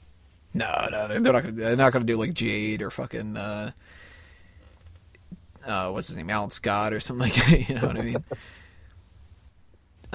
[0.55, 1.55] No, no, they're they're not gonna.
[1.55, 3.35] They're not gonna do like Jade or fucking.
[3.37, 3.71] Uh,
[5.67, 7.69] uh, what's his name, Alan Scott or something like that.
[7.69, 8.23] You know what I mean?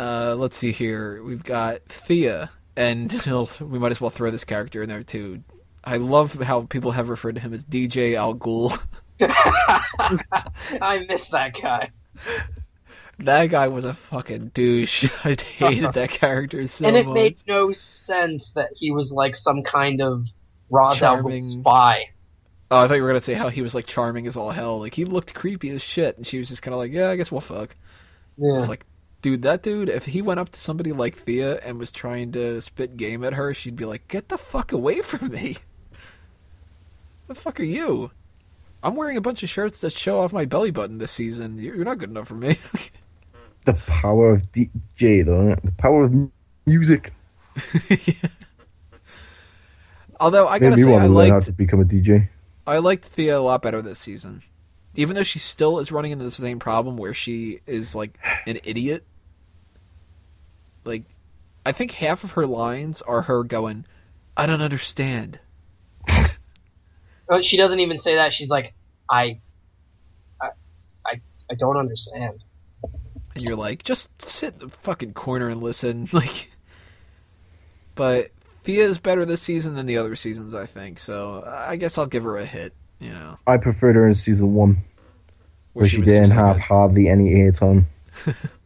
[0.01, 1.23] Uh, let's see here.
[1.23, 3.13] We've got Thea, and
[3.61, 5.43] we might as well throw this character in there too.
[5.85, 8.77] I love how people have referred to him as DJ Al Ghul.
[10.81, 11.91] I miss that guy.
[13.19, 15.05] That guy was a fucking douche.
[15.27, 17.15] I hated that character so and it much.
[17.15, 20.27] made no sense that he was like some kind of
[20.71, 22.09] Ra's al spy.
[22.71, 24.79] Oh, I thought you were gonna say how he was like charming as all hell.
[24.81, 27.17] Like he looked creepy as shit, and she was just kind of like, "Yeah, I
[27.17, 27.77] guess we'll fuck."
[28.43, 28.57] I Yeah.
[28.59, 28.87] was like,
[29.23, 32.61] dude, that dude, if he went up to somebody like Thea and was trying to
[32.61, 35.57] spit game at her, she'd be like, "Get the fuck away from me!"
[37.29, 38.11] The fuck are you?
[38.83, 41.59] I'm wearing a bunch of shirts that show off my belly button this season.
[41.59, 42.59] You're not good enough for me.
[43.66, 45.55] The power of DJ, though.
[45.62, 46.14] The power of
[46.64, 47.12] music.
[50.21, 52.29] Although I Made gotta me say, want I to learn how to become a DJ.
[52.66, 54.43] I liked Thea a lot better this season.
[54.97, 58.59] Even though she still is running into the same problem where she is like an
[58.64, 59.05] idiot.
[60.85, 61.05] Like
[61.64, 63.85] I think half of her lines are her going,
[64.37, 65.41] I don't understand.
[67.43, 68.33] She doesn't even say that.
[68.33, 68.74] She's like,
[69.09, 69.41] I,
[70.41, 70.49] I,
[71.07, 72.43] I, I don't understand.
[73.35, 76.09] And you're like, just sit in the fucking corner and listen.
[76.12, 76.51] Like
[77.95, 78.31] But
[78.64, 82.07] Thea is better this season than the other seasons, I think, so I guess I'll
[82.07, 83.39] give her a hit, you know.
[83.47, 84.78] I preferred her in season one,
[85.72, 87.85] where, she, was didn't have a- hardly any airtime.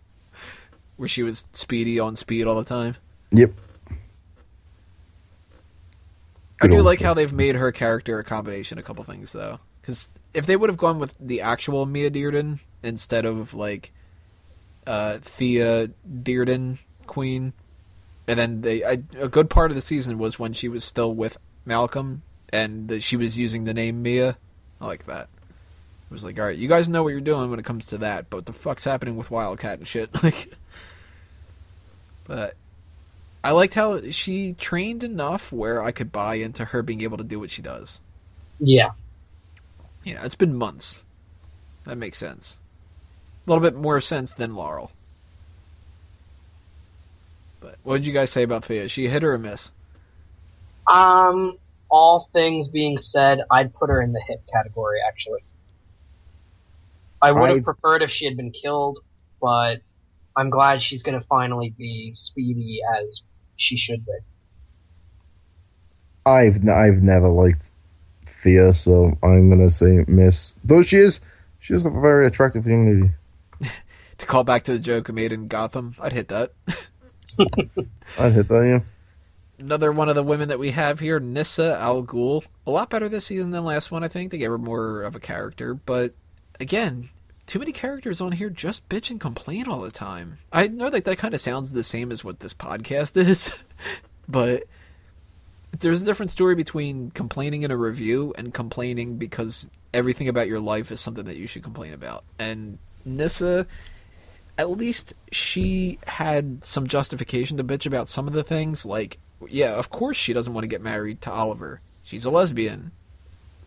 [0.96, 2.96] where she was speedy on speed all the time.
[3.32, 3.52] Yep.
[6.60, 9.60] I do like how they've made her character a combination of a couple things though,
[9.80, 13.92] because if they would have gone with the actual Mia Dearden instead of like
[14.86, 17.52] uh, Thea Dearden Queen,
[18.26, 21.12] and then they I, a good part of the season was when she was still
[21.12, 21.36] with
[21.66, 24.38] Malcolm and that she was using the name Mia.
[24.80, 25.28] I like that.
[26.10, 27.98] It was like, all right, you guys know what you're doing when it comes to
[27.98, 30.10] that, but what the fuck's happening with Wildcat and shit?
[30.22, 30.52] Like,
[32.26, 32.54] but
[33.42, 37.24] I liked how she trained enough where I could buy into her being able to
[37.24, 38.00] do what she does.
[38.58, 38.92] Yeah.
[40.02, 41.04] You know, it's been months.
[41.84, 42.58] That makes sense.
[43.46, 44.90] A little bit more sense than Laurel.
[47.60, 48.88] But what did you guys say about Thea?
[48.88, 49.70] She hit or a miss?
[50.86, 51.58] Um,
[51.90, 54.98] all things being said, I'd put her in the hit category.
[55.06, 55.44] Actually,
[57.28, 58.98] I would have I've- preferred if she had been killed,
[59.40, 59.80] but
[60.36, 63.22] I'm glad she's going to finally be speedy as
[63.56, 64.12] she should be.
[66.26, 67.72] I've n- I've never liked
[68.24, 70.52] Thea, so I'm gonna say miss.
[70.64, 71.20] Though she is,
[71.58, 73.12] she is a very attractive young lady.
[74.18, 76.52] To call back to the joke I made in Gotham, I'd hit that.
[78.16, 78.78] I'd hit that, yeah.
[79.58, 82.44] Another one of the women that we have here, Nyssa Al Ghul.
[82.64, 84.30] A lot better this season than last one, I think.
[84.30, 86.14] They gave her more of a character, but
[86.60, 87.10] again,
[87.46, 90.38] too many characters on here just bitch and complain all the time.
[90.52, 93.56] I know that that kind of sounds the same as what this podcast is,
[94.28, 94.64] but
[95.80, 100.60] there's a different story between complaining in a review and complaining because everything about your
[100.60, 102.24] life is something that you should complain about.
[102.38, 103.66] And Nyssa,
[104.56, 108.86] at least she had some justification to bitch about some of the things.
[108.86, 109.18] Like,
[109.48, 111.80] yeah, of course she doesn't want to get married to Oliver.
[112.02, 112.92] She's a lesbian.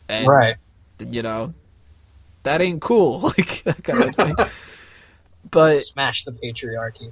[0.10, 0.56] And, right.
[1.00, 1.54] you know,
[2.48, 3.20] that ain't cool.
[3.38, 4.36] Like, that kind of thing.
[5.52, 7.12] But Smash the patriarchy.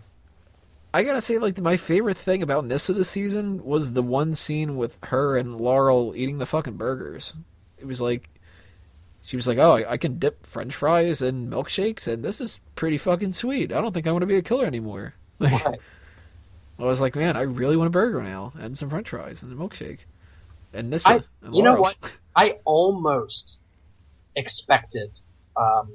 [0.94, 4.78] I gotta say, like, my favorite thing about Nyssa this season was the one scene
[4.78, 7.34] with her and Laurel eating the fucking burgers.
[7.78, 8.30] It was like,
[9.22, 12.60] she was like, "Oh, I, I can dip French fries and milkshakes, and this is
[12.76, 13.74] pretty fucking sweet.
[13.74, 15.80] I don't think I want to be a killer anymore." Like, Right.
[16.80, 19.52] I was like, "Man, I really want a burger now, and some French fries and
[19.52, 20.00] a milkshake."
[20.74, 21.98] And Nyssa, you know what?
[22.36, 23.58] I almost
[24.36, 25.12] expected
[25.58, 25.94] um,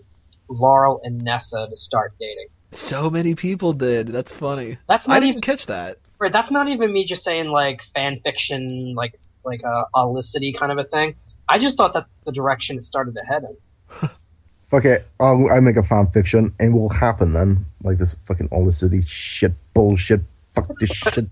[0.48, 2.48] Laurel and Nyssa to start dating.
[2.72, 4.08] So many people did.
[4.08, 4.78] That's funny.
[4.88, 5.98] That's I not didn't even catch that.
[6.18, 10.70] right, that's not even me just saying like fan fiction, like like a Olicity kind
[10.70, 11.16] of a thing.
[11.48, 14.08] I just thought that's the direction it started to head in.
[14.64, 15.08] Fuck it.
[15.18, 17.66] I'll, I make a fan fiction and it will happen then.
[17.82, 20.20] Like this fucking Olicity shit bullshit.
[20.54, 21.26] Fuck this shit.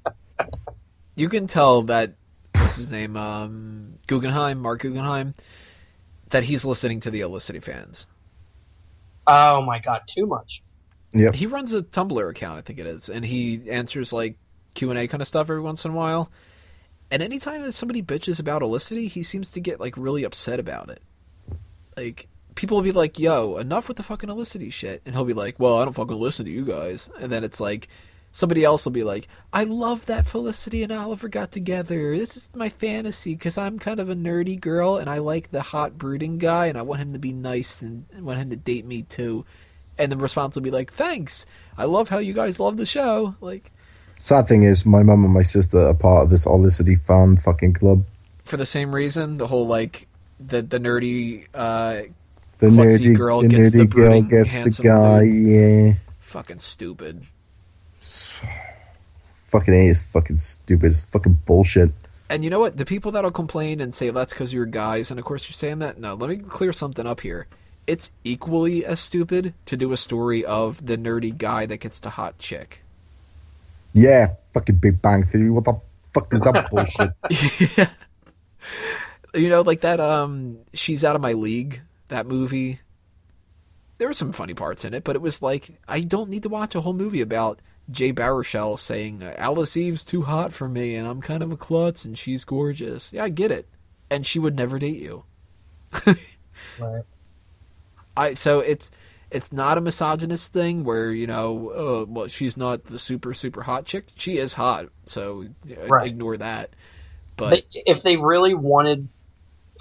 [1.14, 2.14] you can tell that
[2.54, 5.34] what's his name, um, Guggenheim, Mark Guggenheim,
[6.30, 8.06] that he's listening to the Olicity fans.
[9.28, 10.62] Oh my god, too much.
[11.12, 14.38] Yeah, He runs a Tumblr account, I think it is, and he answers like
[14.74, 16.30] Q and A kind of stuff every once in a while.
[17.10, 20.90] And anytime that somebody bitches about Olicity, he seems to get like really upset about
[20.90, 21.02] it.
[21.96, 25.32] Like people will be like, "Yo, enough with the fucking Olicity shit," and he'll be
[25.32, 27.88] like, "Well, I don't fucking listen to you guys." And then it's like,
[28.32, 32.16] somebody else will be like, "I love that Felicity and Oliver got together.
[32.16, 35.62] This is my fantasy because I'm kind of a nerdy girl and I like the
[35.62, 38.86] hot brooding guy and I want him to be nice and want him to date
[38.86, 39.44] me too."
[39.98, 41.44] And the response will be like, "Thanks.
[41.76, 43.72] I love how you guys love the show." Like
[44.20, 47.72] Sad thing is, my mum and my sister are part of this Olicity fan fucking
[47.74, 48.04] club.
[48.44, 50.08] for the same reason, the whole like
[50.40, 52.02] the the nerdy uh,
[52.58, 55.22] The nerdy girl the gets the girl gets the guy.
[55.22, 57.26] Yeah, fucking stupid.
[58.00, 60.92] Fucking a is fucking stupid.
[60.92, 61.90] It's fucking bullshit.
[62.30, 62.76] And you know what?
[62.76, 65.78] The people that'll complain and say that's because you're guys, and of course you're saying
[65.78, 65.98] that.
[65.98, 67.46] No, let me clear something up here.
[67.86, 72.10] It's equally as stupid to do a story of the nerdy guy that gets the
[72.10, 72.82] hot chick.
[73.94, 75.50] Yeah, fucking Big Bang Theory.
[75.50, 75.80] What the
[76.12, 77.10] fuck is that bullshit?
[77.76, 77.88] yeah.
[79.34, 80.00] You know, like that.
[80.00, 81.82] Um, she's out of my league.
[82.08, 82.80] That movie.
[83.98, 86.48] There were some funny parts in it, but it was like I don't need to
[86.48, 87.60] watch a whole movie about
[87.90, 92.04] Jay Baruchel saying Alice Eve's too hot for me, and I'm kind of a klutz,
[92.04, 93.12] and she's gorgeous.
[93.12, 93.66] Yeah, I get it,
[94.10, 95.24] and she would never date you.
[96.78, 97.04] Right.
[98.16, 98.90] I so it's
[99.30, 103.62] it's not a misogynist thing where you know, oh, well, she's not the super super
[103.62, 104.06] hot chick.
[104.16, 106.06] She is hot, so uh, Right.
[106.08, 106.70] ignore that.
[107.36, 109.08] But They, if they really wanted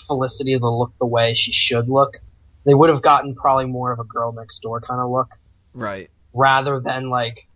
[0.06, 2.18] Felicity to look the way she should look,
[2.66, 5.30] they would have gotten probably more of a girl next door kind of look,
[5.74, 7.48] right, rather than like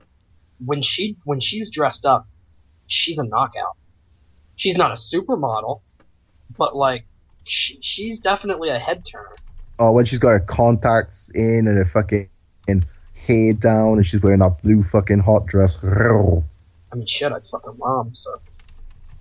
[0.66, 2.28] when she when she's dressed up,
[2.88, 3.76] she's a knockout.
[4.55, 5.82] She's not a supermodel,
[6.57, 7.05] but like
[7.45, 9.36] she, she's definitely a head turner.
[9.80, 12.30] oh, when she's got her contacts in and her fucking
[13.14, 15.84] hair down and she's wearing that blue fucking hot dress.
[15.84, 18.14] I mean, shit, I'd fuck her mom.
[18.14, 18.39] So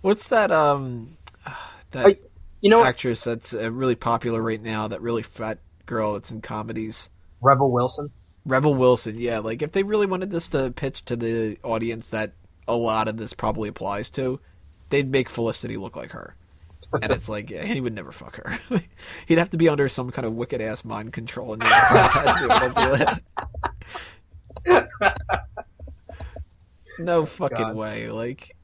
[0.00, 0.50] what's that?
[0.50, 1.16] Um,
[1.92, 2.16] that I-
[2.60, 2.88] you know, what?
[2.88, 4.86] actress that's uh, really popular right now.
[4.88, 7.08] That really fat girl that's in comedies.
[7.40, 8.10] Rebel Wilson.
[8.44, 9.38] Rebel Wilson, yeah.
[9.38, 12.32] Like if they really wanted this to pitch to the audience that
[12.66, 14.40] a lot of this probably applies to,
[14.90, 16.34] they'd make Felicity look like her.
[16.92, 18.58] And it's like, yeah, he would never fuck her.
[19.26, 22.52] He'd have to be under some kind of wicked ass mind control and never be
[22.52, 23.16] able to
[24.66, 24.88] do it.
[26.98, 27.76] No fucking God.
[27.76, 28.10] way.
[28.10, 28.56] Like,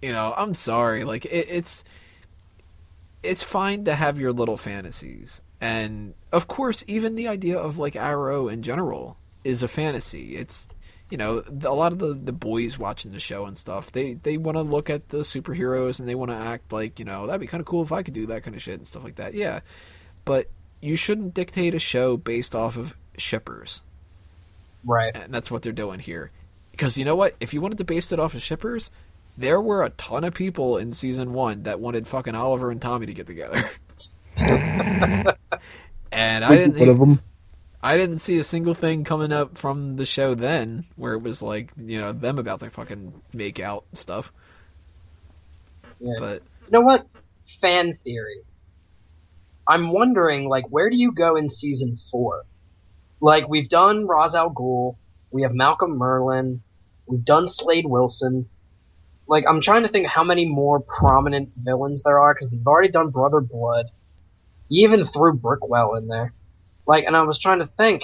[0.00, 1.04] you know, I'm sorry.
[1.04, 1.84] Like, it, it's
[3.22, 7.96] it's fine to have your little fantasies, and of course, even the idea of like
[7.96, 10.36] Arrow in general is a fantasy.
[10.36, 10.68] It's
[11.10, 14.36] you know a lot of the, the boys watching the show and stuff they they
[14.36, 17.40] want to look at the superheroes and they want to act like you know that'd
[17.40, 19.16] be kind of cool if i could do that kind of shit and stuff like
[19.16, 19.58] that yeah
[20.24, 20.46] but
[20.80, 23.82] you shouldn't dictate a show based off of shippers
[24.84, 25.14] Right.
[25.16, 26.30] and that's what they're doing here.
[26.70, 27.34] Because you know what?
[27.40, 28.90] If you wanted to base it off of shippers,
[29.36, 33.06] there were a ton of people in season one that wanted fucking Oliver and Tommy
[33.06, 33.68] to get together.
[36.12, 37.18] and I didn't, one of them.
[37.82, 41.42] I didn't see a single thing coming up from the show then where it was
[41.42, 44.32] like you know them about their fucking make out stuff.
[46.00, 46.14] Yeah.
[46.18, 47.06] But You know what?
[47.60, 48.42] Fan theory.
[49.66, 52.44] I'm wondering, like, where do you go in season four?
[53.20, 54.96] Like, we've done Ra's al Ghul,
[55.32, 56.60] we have Malcolm Merlyn,
[57.06, 58.48] we've done Slade Wilson.
[59.26, 62.90] Like, I'm trying to think how many more prominent villains there are, because they've already
[62.90, 63.86] done Brother Blood.
[64.70, 66.32] You even threw Brickwell in there.
[66.86, 68.02] Like, and I was trying to think,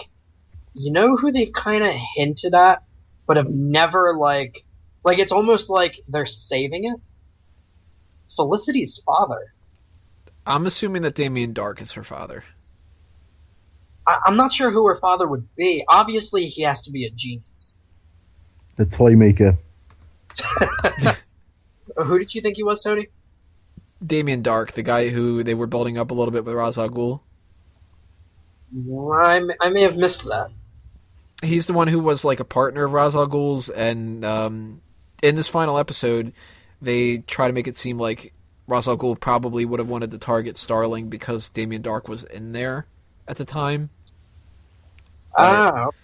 [0.74, 2.82] you know who they've kind of hinted at,
[3.26, 4.64] but have never, like,
[5.04, 7.00] like, it's almost like they're saving it?
[8.34, 9.54] Felicity's father.
[10.46, 12.44] I'm assuming that Damien Darhk is her father.
[14.06, 15.84] I- I'm not sure who her father would be.
[15.88, 17.74] Obviously, he has to be a genius.
[18.76, 19.56] The toy maker.
[21.96, 23.08] Who did you think he was, Tony?
[24.04, 26.88] Damien Darhk, the guy who they were building up a little bit with Ra's al
[26.90, 27.20] Ghul.
[29.14, 30.50] I, I may have missed that.
[31.42, 34.80] he's the one who was like a partner of Ra's al Ghul's, and um,
[35.22, 36.32] in this final episode,
[36.82, 38.32] they try to make it seem like
[38.66, 42.52] Ra's al Ghul probably would have wanted to target Starling because Damien Darhk was in
[42.52, 42.86] there
[43.28, 43.90] at the time.
[45.36, 45.96] Ah, Okay.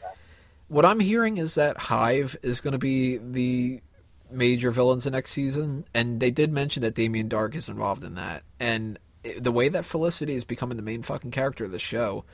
[0.69, 3.83] What I'm hearing is that Hive is going to be the
[4.33, 8.15] major villains the next season, and they did mention that Damien Darhk is involved in
[8.15, 8.43] that.
[8.61, 8.99] And
[9.39, 12.25] the way that Felicity is becoming the main fucking character of the show,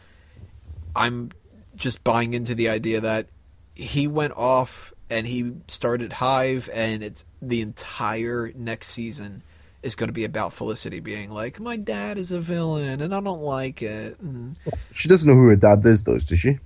[0.96, 1.32] I'm
[1.76, 3.28] just buying into the idea that
[3.74, 9.42] he went off and he started Hive, and it's the entire next season
[9.82, 13.20] is going to be about Felicity being like, "My dad is a villain, and I
[13.20, 14.58] don't like it." And
[14.92, 16.58] She doesn't know who her dad is, though, does she?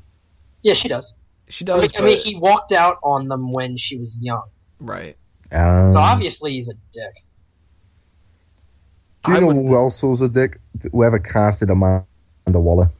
[0.62, 1.12] yeah, she does.
[1.48, 4.44] she I mean, does, I mean, he walked out on them when she was young,
[4.80, 5.16] right.
[5.52, 7.12] Um, so obviously he's a dick.
[9.24, 10.58] do you I know would- who else was a dick?
[10.90, 12.04] Whoever casted Amanda
[12.46, 12.90] Waller.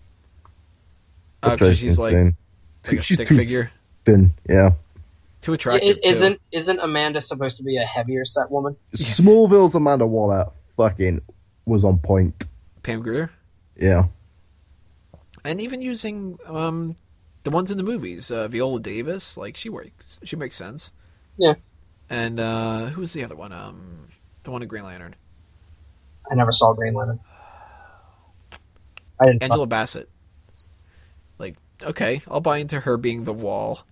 [1.42, 2.36] Uh, That 'cause drives me she's like insane.
[2.82, 3.70] Too- Like a she's stick too figure.
[4.04, 4.32] thin.
[4.48, 4.70] Yeah.
[5.40, 5.88] Too Yeah, attractive.
[5.88, 6.08] is, too.
[6.08, 8.76] isn't isn't Amanda supposed to be a heavier set woman?
[8.94, 10.46] Smallville's Amanda Waller
[10.76, 11.20] fucking
[11.66, 12.44] was on point.
[12.84, 13.30] Pam Grier?
[13.76, 14.04] Yeah.
[15.44, 16.94] And even using um,
[17.42, 20.92] the ones in the movies, uh, Viola Davis, like she works, she makes sense.
[21.36, 21.54] Yeah.
[22.12, 23.52] And uh, who was the other one?
[23.52, 24.08] Um,
[24.42, 25.14] the one in Green Lantern,
[26.30, 27.18] I never saw Green Lantern.
[29.18, 29.42] I didn't.
[29.42, 30.10] Angela Bassett.
[31.38, 33.86] Like, okay, I'll buy into her being the Wall.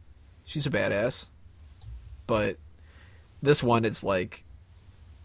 [0.44, 1.26] She's a badass.
[2.26, 2.58] But
[3.40, 4.44] this one, it's like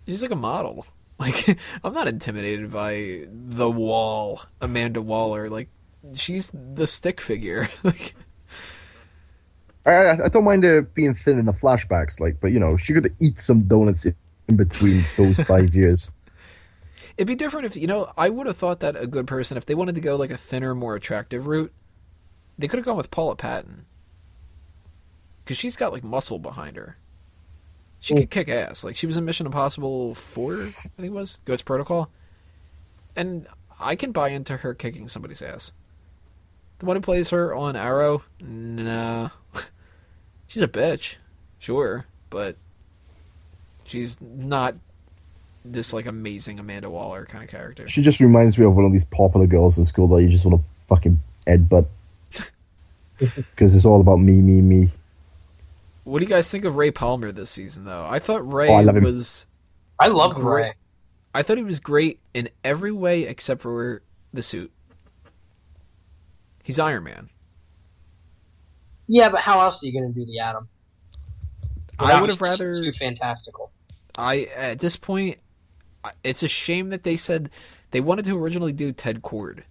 [0.08, 0.88] she's like a model.
[1.18, 5.50] Like, I'm not intimidated by the Wall, Amanda Waller.
[5.50, 5.70] Like,
[6.14, 7.70] she's the stick figure.
[7.84, 8.16] like.
[9.86, 12.78] I, I, I don't mind her being thin in the flashbacks, like, but you know,
[12.78, 14.16] she could eat some donuts in-
[14.56, 16.12] between those five years.
[17.18, 18.12] It'd be different if you know.
[18.18, 20.38] I would have thought that a good person, if they wanted to go like a
[20.38, 21.74] thinner, more attractive route,
[22.58, 23.86] they could have gone with Paula Patton,
[25.44, 26.98] because she's got like muscle behind her.
[28.00, 28.32] She could mm.
[28.32, 28.84] kick ass.
[28.84, 32.12] Like she was in Mission Impossible Four, I think it was Ghost Protocol,
[33.16, 33.48] and
[33.80, 35.72] I can buy into her kicking somebody's ass.
[36.80, 39.30] The one who plays her on Arrow, nah,
[40.56, 41.18] she's a bitch,
[41.60, 42.56] sure, but
[43.84, 44.76] she's not
[45.66, 47.86] this like amazing Amanda Waller kind of character.
[47.88, 50.46] She just reminds me of one of these popular girls in school that you just
[50.46, 51.88] want to fucking headbutt.
[53.18, 54.90] Because it's all about me, me, me.
[56.04, 58.06] What do you guys think of Ray Palmer this season, though?
[58.06, 59.48] I thought Ray Oh, I love was.
[59.98, 60.64] I love Great.
[60.64, 60.74] Ray.
[61.34, 64.02] I thought he was great in every way except for
[64.34, 64.70] the suit.
[66.62, 67.30] He's Iron Man.
[69.08, 70.68] Yeah, but how else are you going to do the Atom?
[72.00, 72.74] I would have rather.
[72.74, 73.72] too fantastical.
[74.18, 75.38] I at this point,
[76.24, 77.50] it's a shame that they said
[77.92, 79.64] they wanted to originally do Ted Kord,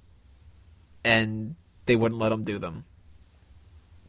[1.04, 1.56] and
[1.86, 2.84] they wouldn't let them do them.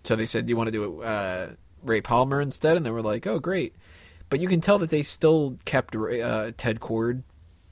[0.03, 1.49] So they said, "Do you want to do uh,
[1.83, 3.75] Ray Palmer instead?" And they were like, "Oh, great!"
[4.29, 7.23] But you can tell that they still kept uh, Ted Kord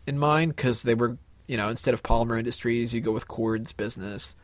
[0.06, 3.72] in mind because they were, you know, instead of Palmer Industries, you go with Kord's
[3.72, 4.36] business.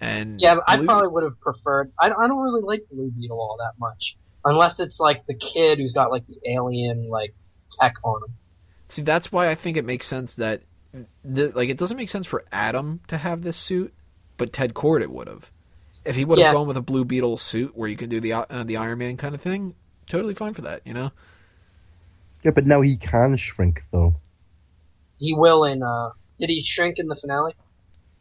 [0.00, 1.92] And Yeah, but I Blue- probably would have preferred.
[2.00, 5.78] I, I don't really like Blue Beetle all that much, unless it's like the kid
[5.78, 7.34] who's got like the alien like
[7.80, 8.34] tech on him.
[8.88, 10.62] See, that's why I think it makes sense that,
[11.24, 13.92] the, like, it doesn't make sense for Atom to have this suit,
[14.36, 15.50] but Ted Kord it would have.
[16.04, 16.52] If he would have Yeah.
[16.52, 19.16] gone with a Blue Beetle suit where you can do the uh, the Iron Man
[19.16, 19.74] kind of thing,
[20.08, 21.10] totally fine for that, you know.
[22.44, 24.14] Yeah, but now he can shrink, though.
[25.18, 25.82] He will in.
[25.82, 27.54] uh Did he shrink in the finale?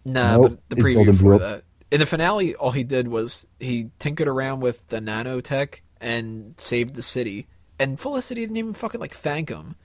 [0.06, 1.64] Nah, Nope, but the his preview golden for blew that.
[1.92, 6.96] In the finale, all he did was he tinkered around with the nanotech and saved
[6.96, 7.48] the city.
[7.80, 9.76] And Felicity didn't even fucking like thank him.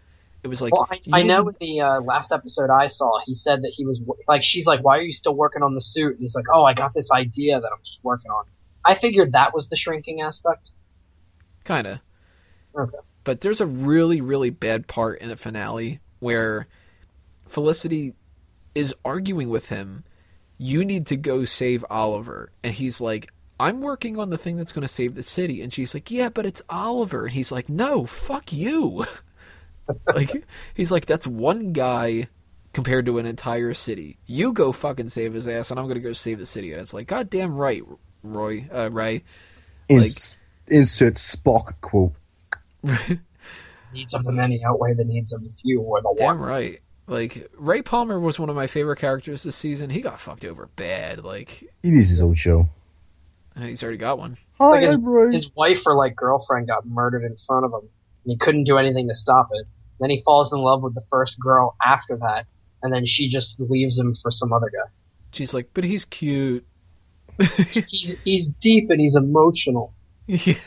[0.43, 3.35] It was like well, I, I know in the uh, last episode I saw, he
[3.35, 6.13] said that he was like, she's like, "Why are you still working on the suit?"
[6.13, 8.45] And he's like, "Oh, I got this idea that I'm just working on."
[8.85, 10.71] I figured that was the shrinking aspect.
[11.65, 12.01] Kind of.
[12.75, 12.97] Okay.
[13.25, 16.69] But there's a really, really bad part in the finale where
[17.47, 18.15] Felicity
[18.75, 20.05] is arguing with him.
[20.63, 22.53] You need to go save Oliver.
[22.63, 25.63] And he's like, I'm working on the thing that's going to save the city.
[25.63, 27.25] And she's like, Yeah, but it's Oliver.
[27.25, 29.07] And he's like, No, fuck you.
[30.15, 30.31] like,
[30.75, 32.29] he's like, That's one guy
[32.75, 34.19] compared to an entire city.
[34.27, 36.73] You go fucking save his ass, and I'm going to go save the city.
[36.73, 37.83] And it's like, God damn right,
[38.23, 39.25] Roy, uh, Ray.
[39.89, 40.37] Ins-
[40.69, 42.13] insert Spock quote.
[43.93, 46.49] Needs of the many outweigh the needs of the few, or the Damn one.
[46.49, 46.81] right.
[47.11, 49.91] Like Ray Palmer was one of my favorite characters this season.
[49.91, 51.25] He got fucked over bad.
[51.25, 51.51] Like
[51.83, 52.69] He needs his own show.
[53.59, 54.39] he's already got one.
[54.61, 57.81] Hi, Like his, I'm his wife or like girlfriend got murdered in front of him,
[57.81, 59.67] and he couldn't do anything to stop it.
[59.99, 62.47] Then he falls in love with the first girl after that,
[62.81, 64.89] and then she just leaves him for some other guy.
[65.33, 66.65] She's like, but he's cute.
[67.71, 69.95] He's he's deep and he's emotional.
[70.27, 70.59] Yeah.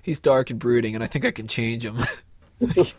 [0.00, 1.98] He's dark and brooding, and I think I can change him.
[2.60, 2.94] it's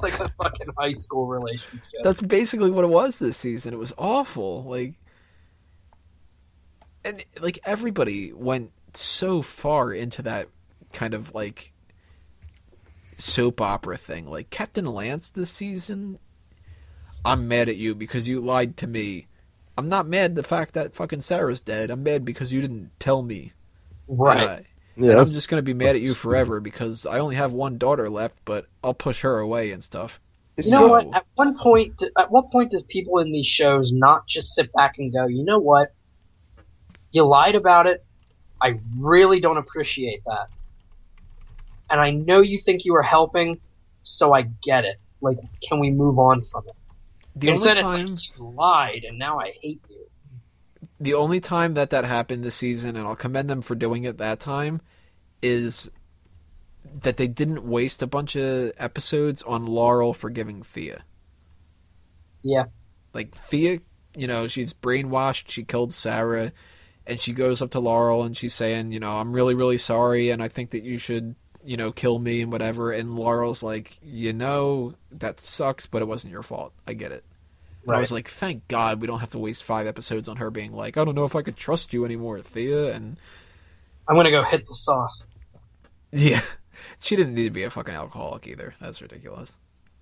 [0.00, 1.82] like a fucking high school relationship.
[2.02, 3.74] That's basically what it was this season.
[3.74, 4.64] It was awful.
[4.64, 4.94] Like,
[7.04, 10.48] and like everybody went so far into that
[10.92, 11.72] kind of like
[13.18, 14.30] soap opera thing.
[14.30, 16.18] Like Captain Lance this season,
[17.24, 19.26] I'm mad at you because you lied to me.
[19.76, 21.90] I'm not mad the fact that fucking Sarah's dead.
[21.90, 23.52] I'm mad because you didn't tell me.
[24.06, 24.66] right.
[24.96, 27.36] And, I- Yeah, and I'm just gonna be mad at you forever because I only
[27.36, 30.20] have one daughter left, but I'll push her away and stuff.
[30.56, 31.16] it's You know just- what?
[31.16, 34.98] At one point, at what point does people in these shows not just sit back
[34.98, 35.92] and go, you know what?
[37.10, 38.04] You lied about it.
[38.62, 40.46] I really don't appreciate that.
[41.90, 43.60] And I know you think you were helping,
[44.04, 44.98] so I get it.
[45.20, 46.74] Like, can we move on from it?
[47.36, 50.06] The Instead, only it's like, you lied, and now I hate you.
[51.00, 54.18] The only time that that happened this season, and I'll commend them for doing it
[54.18, 54.80] that time,
[55.42, 55.90] is
[57.02, 61.04] that they didn't waste a bunch of episodes on Laurel forgiving Thea.
[62.42, 62.64] Yeah.
[63.12, 63.80] Like Thea,
[64.16, 65.48] you know, she's brainwashed.
[65.48, 66.52] She killed Sarah,
[67.06, 70.30] and she goes up to Laurel and she's saying, you know, I'm really, really sorry,
[70.30, 71.34] and I think that you should,
[71.64, 72.92] you know, kill me and whatever.
[72.92, 76.72] And Laurel's like, you know, that sucks, but it wasn't your fault.
[76.86, 77.24] I get it.
[77.86, 80.50] And I was like, thank God we don't have to waste five episodes on her
[80.50, 82.92] being like, I don't know if I could trust you anymore, Thea.
[82.92, 83.18] And
[84.08, 85.26] I'm gonna go hit the sauce.
[86.12, 86.40] yeah,
[87.00, 88.74] she didn't need to be a fucking alcoholic either.
[88.80, 89.56] That's ridiculous.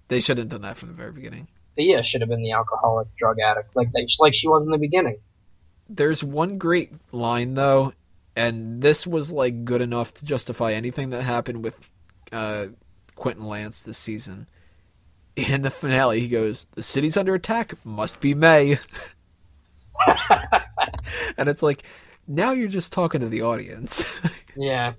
[0.08, 1.48] They should have done that from the very beginning.
[1.76, 4.78] Thea should have been the alcoholic drug addict, like they, like she was in the
[4.78, 5.18] beginning.
[5.88, 7.94] There's one great line though,
[8.36, 11.78] and this was like good enough to justify anything that happened with
[12.30, 12.66] uh,
[13.14, 14.46] Quentin Lance this season.
[15.36, 17.74] In the finale, he goes, "The city's under attack.
[17.84, 18.78] Must be May."
[21.38, 21.82] and it's like,
[22.26, 24.18] now you're just talking to the audience.
[24.54, 24.92] Yeah,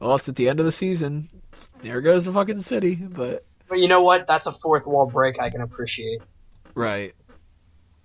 [0.00, 1.28] well, it's at the end of the season.
[1.82, 4.26] There goes the fucking city, but but you know what?
[4.26, 6.22] That's a fourth wall break I can appreciate.
[6.74, 7.14] right.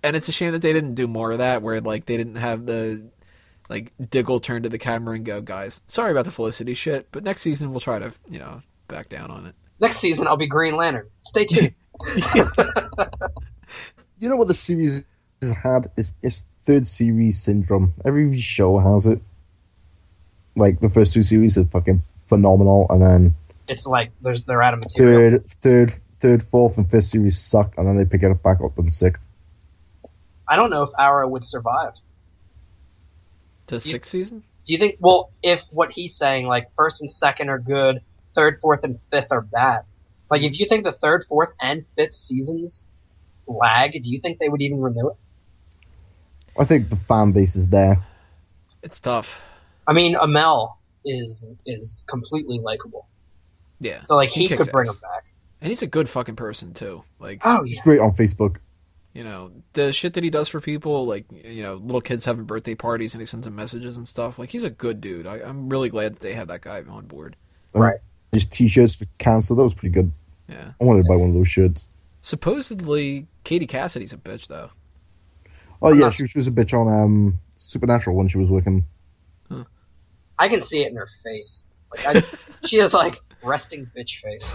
[0.02, 2.36] And it's a shame that they didn't do more of that, where like they didn't
[2.36, 3.08] have the
[3.70, 7.24] like Diggle turn to the camera and go, "Guys, sorry about the Felicity shit, but
[7.24, 10.46] next season we'll try to you know back down on it." Next season, I'll be
[10.46, 11.08] Green Lantern.
[11.20, 11.74] Stay tuned.
[14.22, 15.04] You know what the series
[15.40, 15.88] has had?
[15.96, 17.92] It's, it's third series syndrome.
[18.04, 19.20] Every show has it.
[20.54, 23.34] Like the first two series are fucking phenomenal, and then
[23.68, 25.40] it's like there's they're out of material.
[25.40, 28.60] third, third, third, fourth, and fifth series suck, and then they pick it up back
[28.60, 29.26] up in sixth.
[30.46, 31.94] I don't know if Arrow would survive.
[33.66, 34.44] To sixth season?
[34.64, 34.98] Do you think?
[35.00, 38.02] Well, if what he's saying, like first and second are good,
[38.34, 39.82] third, fourth, and fifth are bad.
[40.30, 42.86] Like if you think the third, fourth, and fifth seasons
[43.46, 45.16] lag, do you think they would even renew it?
[46.58, 48.04] I think the fan base is there.
[48.82, 49.42] It's tough.
[49.86, 50.74] I mean, Amell
[51.04, 53.06] is is completely likable,
[53.80, 54.94] Yeah, so like he, kicks could bring ass.
[54.94, 55.32] him back.
[55.60, 57.02] and he's a good fucking person too.
[57.18, 58.56] Like Oh He's great on Facebook.
[59.12, 62.44] you know the shit that he does for people, like you know little kids having
[62.44, 64.38] birthday parties and he sends them messages and stuff.
[64.38, 65.26] Like he's a good dude.
[65.26, 67.34] I, I'm really glad that they had that guy on board.
[67.74, 67.98] Right.
[68.32, 70.10] His t-shirts for cancer, that was pretty good.
[70.48, 70.72] Yeah.
[70.80, 71.86] I wanted to buy one of those shirts.
[72.22, 74.70] Supposedly, Katie Cassidy's a bitch though.
[75.80, 78.84] Oh yeah, she, she was a bitch on um Supernatural when she was working.
[80.38, 81.64] I can see it in her face.
[81.90, 82.22] Like I,
[82.66, 84.52] she is like resting bitch face.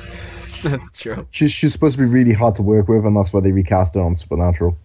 [0.64, 1.28] That's true.
[1.32, 3.96] She's she's supposed to be really hard to work with, and that's why they recast
[3.96, 4.78] her on Supernatural.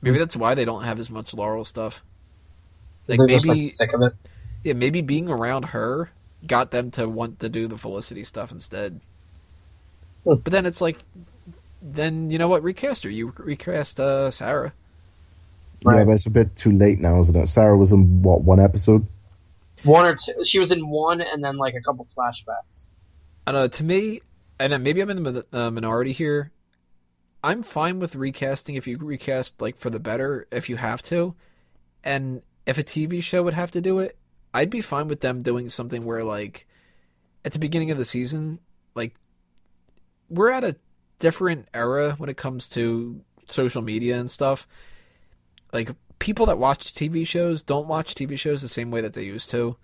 [0.00, 2.04] Maybe that's why they don't have as much Laurel stuff.
[3.08, 4.12] Like They're maybe, just like sick of it.
[4.62, 6.10] yeah, maybe being around her
[6.46, 9.00] got them to want to do the Felicity stuff instead.
[10.24, 10.34] Hmm.
[10.34, 10.98] But then it's like,
[11.82, 12.62] then you know what?
[12.62, 13.10] Recast her.
[13.10, 14.72] You recast uh, Sarah.
[15.82, 16.06] Yeah, Right.
[16.06, 17.46] but it's a bit too late now, isn't it?
[17.46, 19.06] Sarah was in what one episode?
[19.84, 20.44] One or two.
[20.44, 22.84] She was in one, and then like a couple flashbacks.
[23.46, 23.68] I don't know.
[23.68, 24.20] To me,
[24.58, 26.50] and maybe I'm in the uh, minority here.
[27.44, 31.36] I'm fine with recasting if you recast like for the better if you have to,
[32.02, 34.16] and if a TV show would have to do it,
[34.54, 36.66] I'd be fine with them doing something where like
[37.44, 38.58] at the beginning of the season,
[38.94, 39.14] like
[40.28, 40.76] we're at a
[41.18, 44.66] different era when it comes to social media and stuff.
[45.72, 49.24] Like people that watch TV shows don't watch TV shows the same way that they
[49.24, 49.76] used to.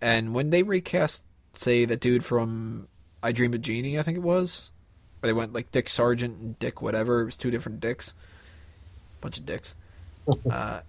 [0.00, 2.88] And when they recast say the dude from
[3.22, 4.70] I Dream of Jeannie, I think it was.
[5.22, 7.22] Or they went like Dick Sargent and Dick whatever.
[7.22, 8.14] It was two different dicks.
[9.20, 9.74] Bunch of dicks.
[10.50, 10.80] uh,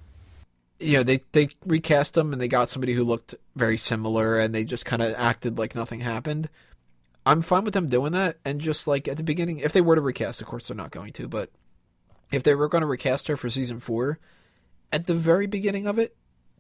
[0.80, 4.54] you know, they they recast them and they got somebody who looked very similar and
[4.54, 6.50] they just kind of acted like nothing happened.
[7.26, 9.96] I'm fine with them doing that and just like at the beginning, if they were
[9.96, 11.50] to recast, of course they're not going to, but
[12.32, 14.20] if they were going to recast her for season four,
[14.92, 16.16] at the very beginning of it,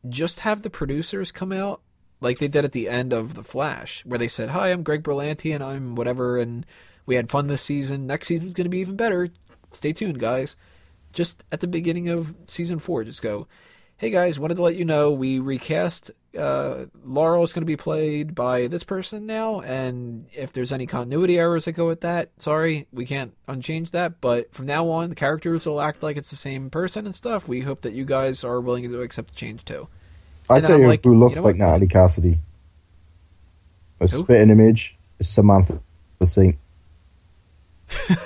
[0.07, 1.81] just have the producers come out
[2.19, 5.03] like they did at the end of The Flash, where they said, Hi, I'm Greg
[5.03, 6.65] Berlanti and I'm whatever, and
[7.05, 8.07] we had fun this season.
[8.07, 9.29] Next season's going to be even better.
[9.71, 10.55] Stay tuned, guys.
[11.13, 13.47] Just at the beginning of season four, just go,
[13.99, 16.11] Hey guys, wanted to let you know we recast.
[16.37, 20.85] Uh, Laurel is going to be played by this person now, and if there's any
[20.85, 24.21] continuity errors that go with that, sorry, we can't unchange that.
[24.21, 27.47] But from now on, the characters will act like it's the same person and stuff.
[27.47, 29.87] We hope that you guys are willing to accept the change too.
[30.47, 31.55] I And tell I'm you like, who looks you know like?
[31.55, 32.39] Natalie Cassidy.
[33.99, 34.07] A Who?
[34.07, 35.81] spitting image is Samantha
[36.19, 36.57] the Saint.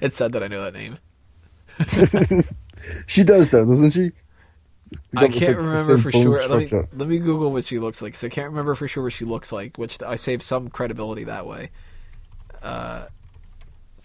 [0.00, 0.98] It's sad that I know that name.
[3.06, 4.12] she does though, doesn't she?
[5.12, 6.48] They I can't same- remember same for bone sure.
[6.48, 8.14] Let me, let me Google what she looks like.
[8.14, 11.24] 'cause I can't remember for sure what she looks like, which I save some credibility
[11.24, 11.70] that way.
[12.62, 13.06] Uh,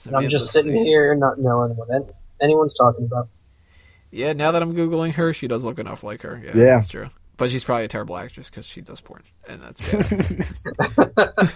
[0.06, 1.90] And I'm just sitting Samantha here not knowing what
[2.42, 3.30] anyone's talking about.
[4.12, 6.42] Yeah, now that I'm googling her, she does look enough like her.
[6.44, 6.64] Yeah, Yeah.
[6.76, 7.10] that's true.
[7.38, 9.92] But she's probably a terrible actress because she does porn, and that's
[11.16, 11.54] bad.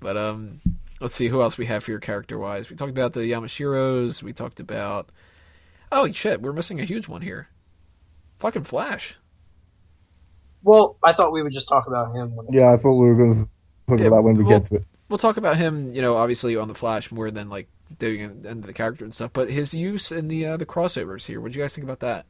[0.00, 0.60] but um,
[1.00, 2.70] let's see who else we have here character wise.
[2.70, 4.22] We talked about the Yamashiros.
[4.22, 5.10] We talked about.
[5.92, 7.48] Oh shit, we're missing a huge one here.
[8.38, 9.16] Fucking Flash.
[10.62, 12.34] Well, I thought we would just talk about him.
[12.36, 13.48] When yeah, I thought we were going to
[13.88, 14.84] talk Yeah, about that when we well- get to it.
[15.08, 17.66] We'll talk about him, you know, obviously on the Flash more than like
[17.98, 19.32] doing it into the character and stuff.
[19.32, 21.40] But his use in the uh, the crossovers here.
[21.40, 22.26] What do you guys think about that?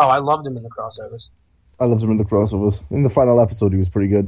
[0.00, 1.30] Oh, I loved him in the crossovers.
[1.78, 2.82] I loved him in the crossovers.
[2.90, 4.26] In the final episode, he was pretty good.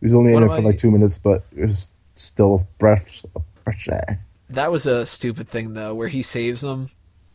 [0.00, 2.54] He was only One in it for my- like two minutes, but it was still
[2.54, 4.24] a breath of fresh air.
[4.48, 6.88] That was a stupid thing though, where he saves them,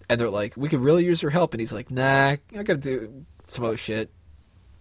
[0.09, 2.77] and they're like, "We could really use your help," and he's like, "Nah, I gotta
[2.77, 4.09] do some other shit."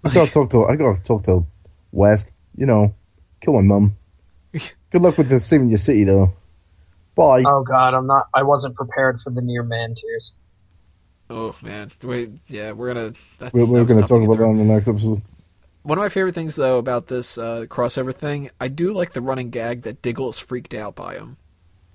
[0.04, 0.64] I gotta talk to.
[0.64, 1.46] I gotta talk to
[1.92, 2.32] West.
[2.56, 2.94] You know,
[3.40, 3.96] kill my mum.
[4.52, 6.32] Good luck with the saving your city, though.
[7.14, 7.44] Bye.
[7.46, 8.28] Oh God, I'm not.
[8.34, 10.36] I wasn't prepared for the near man tears.
[11.30, 13.12] Oh man, wait, yeah, we're gonna.
[13.38, 14.50] That's, we're we're gonna talk get about that through.
[14.50, 15.22] in the next episode.
[15.82, 19.20] One of my favorite things though about this uh, crossover thing, I do like the
[19.20, 21.36] running gag that Diggle is freaked out by him.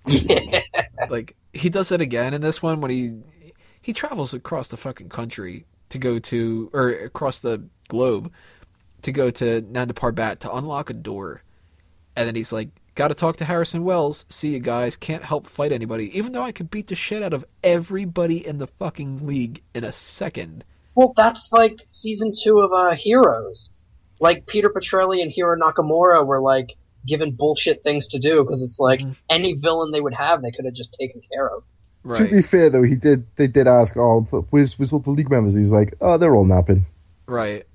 [1.09, 3.13] like he does it again in this one when he
[3.81, 8.31] he travels across the fucking country to go to or across the globe
[9.01, 11.43] to go to Nanda Parbat to unlock a door,
[12.15, 14.25] and then he's like, "Got to talk to Harrison Wells.
[14.29, 14.95] See you guys.
[14.95, 18.57] Can't help fight anybody, even though I could beat the shit out of everybody in
[18.57, 20.63] the fucking league in a second.
[20.95, 23.69] Well, that's like season two of uh, Heroes.
[24.19, 26.75] Like Peter Petrelli and Hiro Nakamura were like
[27.07, 29.15] given bullshit things to do because it's like Mhm.
[29.29, 31.63] any villain they would have, they could have just taken care of.
[32.15, 33.25] To be fair, though, he did.
[33.35, 36.35] They did ask, "Oh, th- where's, where's all the league members?" He's like, "Oh, they're
[36.35, 36.85] all napping."
[37.27, 37.65] right."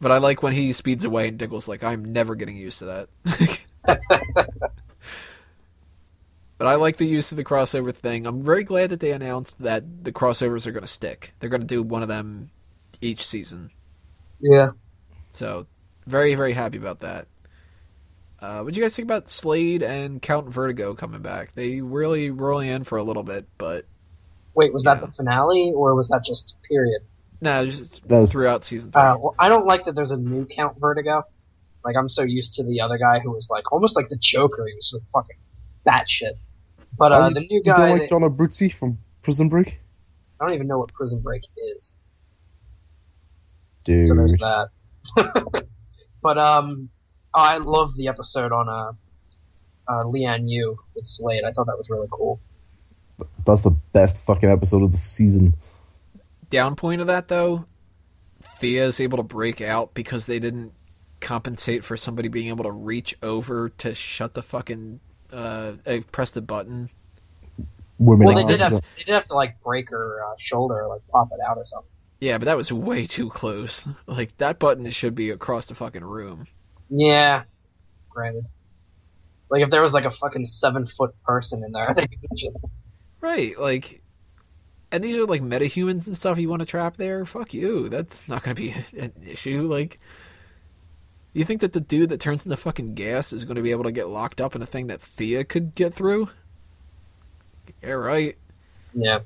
[0.00, 3.06] But I like when he speeds away and Diggle's like, "I'm never getting used to
[3.84, 4.38] that."
[6.56, 8.26] But I like the use of the crossover thing.
[8.26, 11.34] I'm very glad that they announced that the crossovers are going to stick.
[11.40, 12.50] They're going to do one of them
[13.00, 13.70] each season.
[14.40, 14.70] Yeah.
[15.30, 15.66] So,
[16.06, 17.26] very, very happy about that.
[18.44, 21.52] Uh, what do you guys think about Slade and Count Vertigo coming back?
[21.54, 23.86] They really were only in for a little bit, but
[24.54, 25.06] Wait, was that Yeah.
[25.06, 27.00] the finale or was that just period?
[27.40, 29.00] no, just was- throughout season three.
[29.00, 31.22] Uh, well, I don't like that there's a new Count Vertigo.
[31.86, 34.66] Like I'm so used to the other guy who was like almost like the Joker.
[34.68, 35.36] He was so fucking
[35.86, 36.34] batshit.
[36.98, 39.80] But uh, you- the new You guy, don't like John Abruzzi from Prison Break,
[40.38, 41.42] I don't even know what Prison Break
[41.76, 41.92] is.
[43.84, 44.06] dude?
[44.06, 44.68] So there's that.
[46.22, 46.90] but um,
[47.34, 48.92] I love the episode on uh,
[49.88, 51.44] uh Lian Yu with Slade.
[51.44, 52.40] I thought that was really cool.
[53.44, 55.54] That's the best fucking episode of the season.
[56.50, 57.66] Down point of that, though,
[58.56, 60.72] Thea is able to break out because they didn't
[61.20, 65.00] compensate for somebody being able to reach over to shut the fucking
[65.32, 66.90] uh, uh press the button.
[67.98, 68.26] Women.
[68.26, 71.02] Well, they did have so- they did have to like break her uh, shoulder, like
[71.08, 71.90] pop it out or something.
[72.20, 73.86] Yeah, but that was way too close.
[74.06, 76.46] Like that button should be across the fucking room.
[76.96, 77.42] Yeah,
[78.08, 78.44] granted.
[79.50, 82.56] Like if there was like a fucking seven foot person in there, they could just
[83.20, 84.00] Right, like
[84.92, 87.26] and these are like metahumans and stuff you want to trap there?
[87.26, 87.88] Fuck you.
[87.88, 89.62] That's not gonna be an issue.
[89.62, 89.98] Like
[91.32, 93.92] you think that the dude that turns into fucking gas is gonna be able to
[93.92, 96.28] get locked up in a thing that Thea could get through?
[97.82, 98.36] Yeah, right.
[98.94, 99.20] yeah.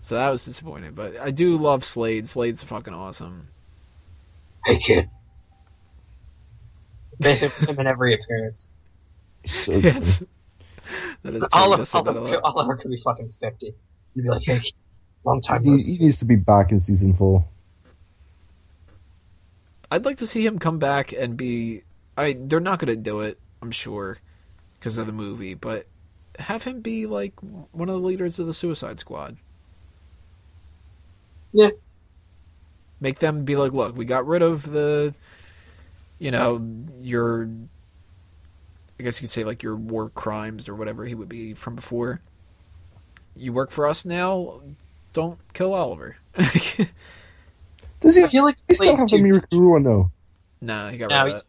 [0.00, 2.26] So that was disappointing, but I do love Slade.
[2.26, 3.48] Slade's fucking awesome.
[4.64, 5.08] Hey kid.
[7.20, 8.68] Basically, him in every appearance.
[9.46, 10.22] so Yes.
[11.22, 11.62] that is true.
[11.62, 12.40] Oliver, does say that a Oliver.
[12.44, 13.74] Oliver could be fucking fifty.
[14.14, 14.60] You'd be like, hey,
[15.24, 17.46] long time he, he needs to be back in season four.
[19.90, 21.82] I'd like to see him come back and be.
[22.16, 24.18] I they're not going to do it, I'm sure,
[24.74, 25.54] because of the movie.
[25.54, 25.86] But
[26.38, 29.36] have him be like one of the leaders of the Suicide Squad.
[31.52, 31.70] Yeah.
[33.00, 35.14] Make them be like, look, we got rid of the,
[36.18, 36.64] you know,
[37.00, 37.48] your.
[39.00, 41.76] I guess you could say like your war crimes or whatever he would be from
[41.76, 42.20] before.
[43.36, 44.60] You work for us now.
[45.12, 46.16] Don't kill Oliver.
[48.00, 48.26] Does he?
[48.28, 50.10] Feel like He still Slade's have the too- Mirakuru no?
[50.60, 51.44] nah, he got No, rid of that.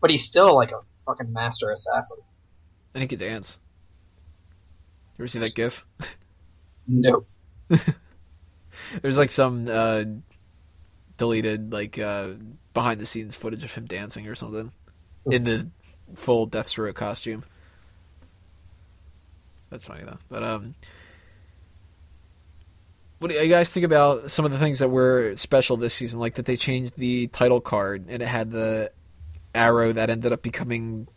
[0.00, 2.18] but he's still like a fucking master assassin.
[2.94, 3.58] And he could dance.
[5.18, 5.84] You ever see that GIF?
[6.86, 7.26] Nope.
[9.02, 10.04] There's like some uh,
[11.16, 12.28] deleted like uh,
[12.74, 14.72] behind the scenes footage of him dancing or something
[15.30, 15.70] in the
[16.14, 17.44] full Deathstroke costume.
[19.70, 20.18] That's funny though.
[20.28, 20.74] But um,
[23.18, 26.20] what do you guys think about some of the things that were special this season?
[26.20, 28.92] Like that they changed the title card and it had the
[29.54, 31.08] arrow that ended up becoming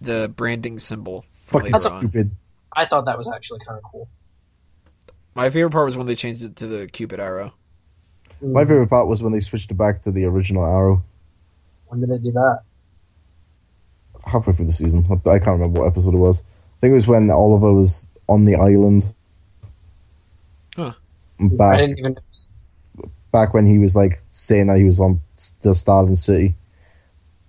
[0.00, 1.24] the branding symbol.
[1.32, 1.98] Fucking later on.
[1.98, 2.36] stupid.
[2.72, 4.08] I thought that was actually kind of cool.
[5.34, 7.54] My favorite part was when they changed it to the Cupid arrow.
[8.42, 8.68] My mm.
[8.68, 11.02] favorite part was when they switched it back to the original arrow
[11.88, 12.62] When did they do that?
[14.26, 15.04] halfway through the season.
[15.10, 16.42] I can't remember what episode it was.
[16.42, 19.12] I think it was when Oliver was on the island.
[20.76, 20.92] Huh.
[21.38, 22.16] And I Back didn't even.
[23.32, 25.20] back when he was like saying that he was on
[25.62, 26.54] the Starling City.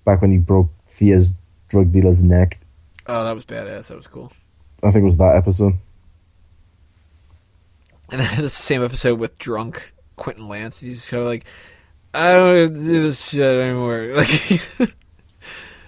[0.06, 1.36] Back when he broke Thea's
[1.70, 2.60] drug dealer's neck.
[3.08, 3.88] Oh, that was badass.
[3.88, 4.32] That was cool.
[4.84, 5.74] I think it was that episode.
[8.12, 10.80] And then it's the same episode with drunk Quentin Lance.
[10.80, 11.46] He's kind of like,
[12.14, 14.12] I don't do this shit anymore.
[14.16, 14.94] Like,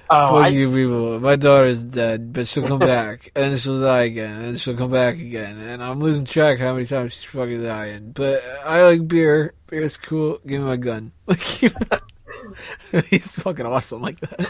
[0.09, 1.19] Oh, fuck I, you people.
[1.19, 5.15] My daughter's dead, but she'll come back, and she'll die again, and she'll come back
[5.15, 8.11] again, and I'm losing track how many times she's fucking dying.
[8.11, 9.53] But I like beer.
[9.67, 10.39] Beer's cool.
[10.45, 11.11] Give me my gun.
[11.25, 13.01] Like, you know?
[13.09, 14.45] he's fucking awesome like that.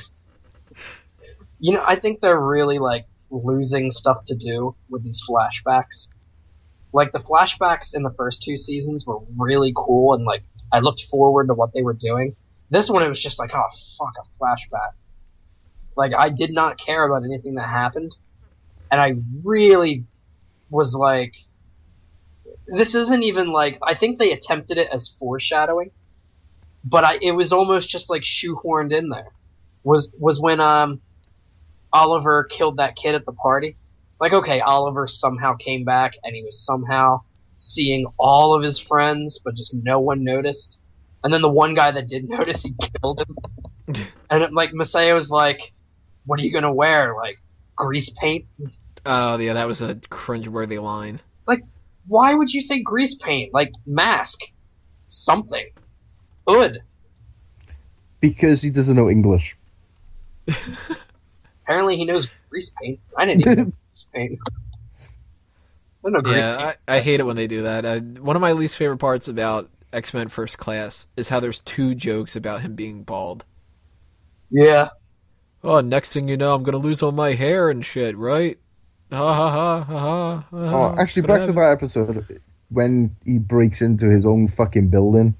[1.59, 6.07] you know, I think they're really like losing stuff to do with these flashbacks.
[6.93, 11.01] Like the flashbacks in the first two seasons were really cool, and like I looked
[11.09, 12.35] forward to what they were doing.
[12.69, 14.93] This one, it was just like, oh fuck, a flashback.
[15.97, 18.15] Like I did not care about anything that happened,
[18.91, 20.05] and I really
[20.69, 21.33] was like,
[22.67, 25.91] this isn't even like I think they attempted it as foreshadowing,
[26.83, 29.31] but I it was almost just like shoehorned in there.
[29.83, 31.01] Was was when um
[31.91, 33.77] Oliver killed that kid at the party.
[34.23, 37.23] Like, okay, Oliver somehow came back and he was somehow
[37.57, 40.79] seeing all of his friends, but just no one noticed.
[41.25, 44.05] And then the one guy that did notice, he killed him.
[44.29, 45.73] and it, like Maseo was like,
[46.25, 47.15] "What are you gonna wear?
[47.17, 47.41] Like
[47.75, 48.45] grease paint?
[49.05, 51.19] Oh yeah, that was a cringeworthy line.
[51.45, 51.59] Like,
[52.07, 53.53] why would you say grease paint?
[53.53, 54.39] Like mask,
[55.09, 55.65] something,
[56.47, 56.81] hood."
[58.21, 59.57] Because he doesn't know English.
[61.65, 63.01] Apparently, he knows grease paint.
[63.17, 64.39] I didn't even know grease paint.
[64.45, 66.73] I don't know grease Yeah.
[66.87, 67.85] I, I hate it when they do that.
[67.85, 71.61] I, one of my least favorite parts about X Men First Class is how there's
[71.61, 73.45] two jokes about him being bald.
[74.49, 74.89] yeah.
[75.65, 78.57] Oh, next thing you know, I'm gonna lose all my hair and shit, right?
[79.13, 80.45] Ha ha ha ha ha.
[80.51, 80.95] Oh, uh-huh.
[81.01, 85.35] actually, back I- to that episode when he breaks into his own fucking building.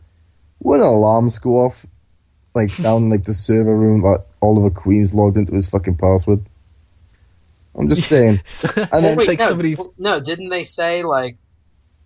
[0.60, 1.86] When alarms go off,
[2.56, 6.45] like down like the server room, like Oliver Queen's logged into his fucking password.
[7.76, 8.41] I'm just saying.
[8.76, 11.38] And Well, then wait, like no, somebody- no, didn't they say like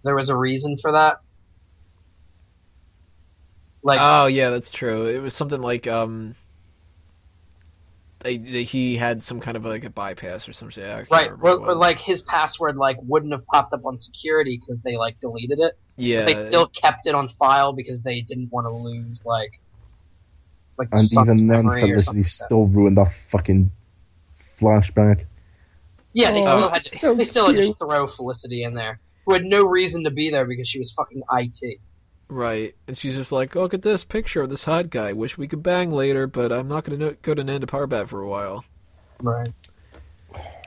[0.03, 1.19] there was a reason for that?
[3.83, 5.05] Like, Oh yeah, that's true.
[5.07, 6.35] It was something like um,
[8.19, 10.83] they, they, he had some kind of like a bypass or some shit.
[11.09, 14.57] Right, remember what or, or like his password like wouldn't have popped up on security
[14.57, 15.77] because they like deleted it.
[15.95, 19.51] yeah, But they still kept it on file because they didn't want to lose like
[20.77, 23.71] like the and even then, Felicity like still ruined that fucking
[24.35, 25.25] flashback.
[26.17, 28.99] Yeah, they Oh, still had to, so they still had to throw Felicity in there,
[29.25, 31.79] who had no reason to be there because she was fucking IT.
[32.27, 32.73] right.
[32.87, 35.13] And she's just like, look at this picture of this hot guy.
[35.13, 38.27] Wish we could bang later, but I'm not gonna go to Nanda Parbat for a
[38.27, 38.65] while.
[39.21, 39.47] Right.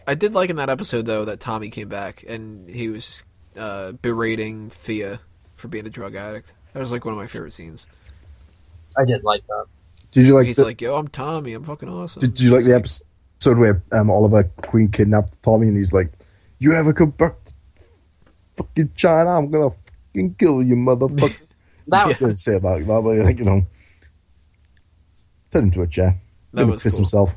[0.07, 3.25] I did like in that episode though that Tommy came back and he was just,
[3.57, 5.21] uh, berating Thea
[5.57, 6.55] for being a drug addict.
[6.73, 7.87] That was like one of my favorite scenes.
[8.97, 9.65] I did like that.
[10.13, 10.47] Did you like?
[10.47, 11.53] He's the, like, "Yo, I'm Tommy.
[11.53, 13.05] I'm fucking awesome." did you like the episode
[13.47, 16.13] where um, Oliver Queen kidnapped Tommy and he's like,
[16.59, 17.53] "You ever come back to
[18.57, 19.31] fucking China?
[19.39, 21.37] I'm gonna fucking kill you, motherfucker."
[21.89, 22.13] That Yeah.
[22.19, 23.67] didn't say it like that, but like, you know,
[25.51, 26.21] turned into a chair.
[26.53, 26.99] That Made him was piss cool.
[26.99, 27.37] himself.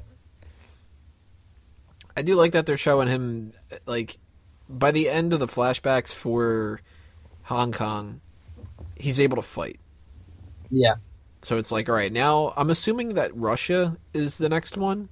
[2.16, 3.54] I do like that they're showing him
[3.88, 4.18] like
[4.70, 6.82] by the end of the flashbacks for
[7.44, 8.22] Hong Kong,
[8.96, 9.80] he's able to fight.
[10.70, 10.96] yeah.
[11.42, 15.10] So it's like, all right, now I'm assuming that Russia is the next one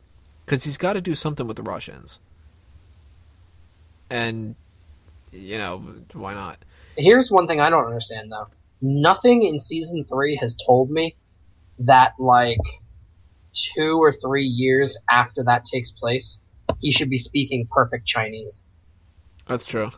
[0.51, 2.19] because he's got to do something with the Russians,
[4.09, 4.53] and
[5.31, 5.77] you know
[6.11, 6.57] why not?
[6.97, 8.49] Here's one thing I don't understand though.
[8.81, 11.15] Nothing in season three has told me
[11.79, 12.57] that like
[13.53, 16.41] two or three years after that takes place,
[16.81, 18.61] he should be speaking perfect Chinese.
[19.47, 19.91] That's true.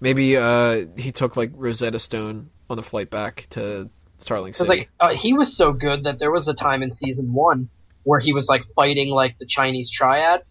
[0.00, 3.88] Maybe uh, he took like Rosetta Stone on the flight back to
[4.18, 4.68] Starling City.
[4.68, 7.70] like uh, he was so good that there was a time in season one
[8.04, 10.42] where he was like fighting like the Chinese triad,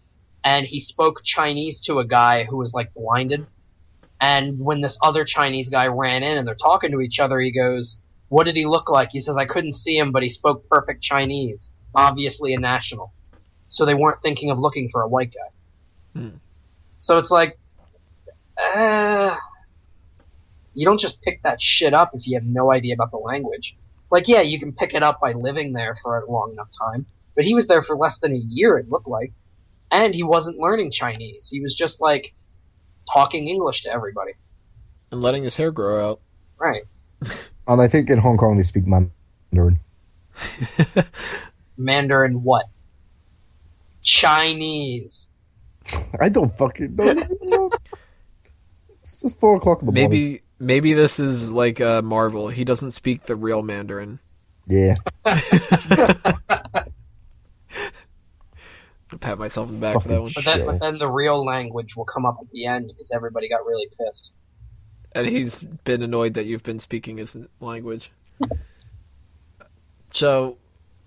[0.44, 3.46] and he spoke Chinese to a guy who was like blinded.
[4.20, 7.52] And when this other Chinese guy ran in and they're talking to each other, he
[7.52, 10.68] goes, "What did he look like?" He says, "I couldn't see him, but he spoke
[10.68, 13.12] perfect Chinese, obviously a national."
[13.68, 16.20] So they weren't thinking of looking for a white guy.
[16.20, 16.36] Hmm.
[16.98, 17.58] So it's like,
[18.58, 19.34] uh,
[20.74, 23.74] you don't just pick that shit up if you have no idea about the language.
[24.10, 27.06] Like, yeah, you can pick it up by living there for a long enough time,
[27.34, 29.32] but he was there for less than a year, it looked like,
[29.90, 31.48] and he wasn't learning Chinese.
[31.50, 32.34] He was just like
[33.12, 34.32] talking English to everybody.
[35.10, 36.20] And letting his hair grow out.
[36.58, 36.82] Right.
[37.68, 39.78] And I think in Hong Kong they speak Mandarin.
[41.76, 42.66] Mandarin what?
[44.04, 45.28] Chinese.
[46.20, 47.70] I don't fucking know.
[49.00, 50.10] it's just four o'clock in the morning.
[50.10, 52.48] Maybe maybe this is like uh, Marvel.
[52.48, 54.18] He doesn't speak the real Mandarin.
[54.66, 54.94] Yeah.
[59.22, 60.30] I'll pat myself in the back for that one.
[60.34, 63.48] But then, but then the real language will come up at the end because everybody
[63.48, 64.32] got really pissed.
[65.14, 68.10] And he's been annoyed that you've been speaking his language.
[70.10, 70.56] So,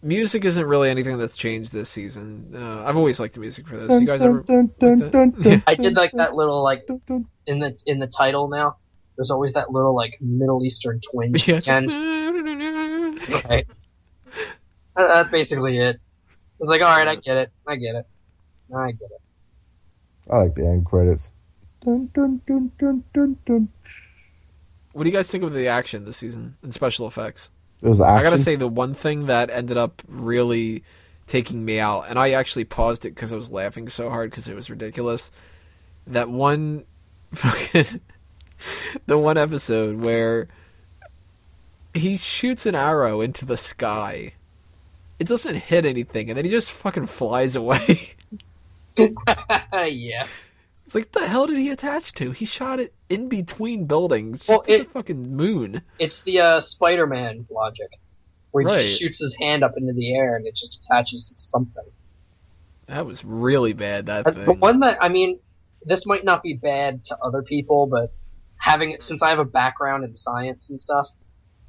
[0.02, 2.54] music isn't really anything that's changed this season.
[2.56, 4.00] Uh, I've always liked the music for this.
[4.00, 4.42] You guys ever?
[4.42, 5.64] Dun, dun, like dun, that?
[5.68, 7.28] I did like that little like dun, dun.
[7.48, 8.78] in the in the title now.
[9.18, 13.20] There's always that little like Middle Eastern twinge Yeah, at it's the end.
[13.50, 13.68] Right.
[14.96, 16.00] That- That's basically it.
[16.60, 18.08] It's like, all right, I get it, I get it,
[18.74, 19.22] I get it.
[20.30, 21.34] I like the end credits.
[21.84, 23.70] Dun, dun, dun, dun, dun, dun.
[24.94, 27.50] What do you guys think of the action this season and special effects?
[27.82, 28.18] It was action.
[28.18, 30.84] I gotta say, the one thing that ended up really
[31.28, 34.48] taking me out, and I actually paused it because I was laughing so hard because
[34.48, 35.32] it was ridiculous.
[36.08, 36.86] That one
[37.34, 38.00] fucking,
[39.06, 40.48] the one episode where
[41.94, 44.34] he shoots an arrow into the sky.
[45.20, 48.16] It doesn't hit anything, and then he just fucking flies away.
[48.98, 50.28] yeah.
[50.86, 52.32] It's like, the hell did he attach to?
[52.32, 55.82] He shot it in between buildings, just Well, to the fucking moon.
[55.98, 57.90] It's the uh, Spider-Man logic,
[58.52, 58.82] where he Right.
[58.82, 61.84] just shoots his hand up into the air and it just attaches to something.
[62.88, 64.06] That was really bad.
[64.06, 64.46] That Uh, thing.
[64.46, 65.40] The one that I mean,
[65.84, 68.14] this might not be bad to other people, but
[68.58, 71.10] having it since I have a background in science and stuff,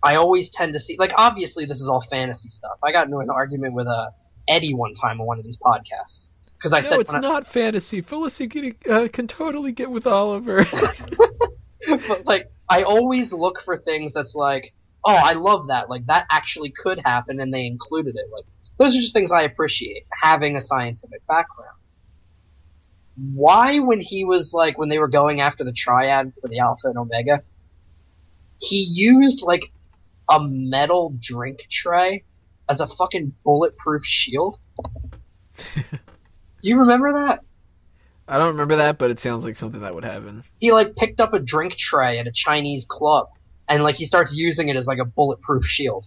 [0.06, 2.78] I always tend to see like obviously this is all fantasy stuff.
[2.80, 4.10] I got into an argument with uh,
[4.46, 7.28] Eddie one time on one of these podcasts because I no, said it's when I-
[7.28, 8.00] not fantasy.
[8.00, 10.64] Felicity uh, can totally get with Oliver.
[12.08, 14.72] but like I always look for things that's like,
[15.04, 15.90] oh, I love that.
[15.90, 18.26] Like that actually could happen, and they included it.
[18.32, 18.44] Like
[18.78, 21.72] those are just things I appreciate having a scientific background.
[23.16, 26.86] Why, when he was like when they were going after the triad for the Alpha
[26.86, 27.42] and Omega,
[28.60, 29.72] he used like
[30.28, 32.24] a metal drink tray
[32.68, 34.58] as a fucking bulletproof shield.
[35.74, 37.40] Do you remember that?
[38.28, 40.42] I don't remember that, but it sounds like something that would happen.
[40.58, 43.28] he like picked up a drink tray at a Chinese club
[43.68, 46.06] and like he starts using it as like a bulletproof shield.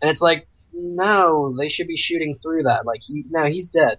[0.00, 2.86] And it's like, no, they should be shooting through that.
[2.86, 3.98] Like he no, he's dead.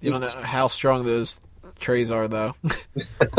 [0.00, 1.40] You don't know how strong those
[1.78, 2.54] trays are, though.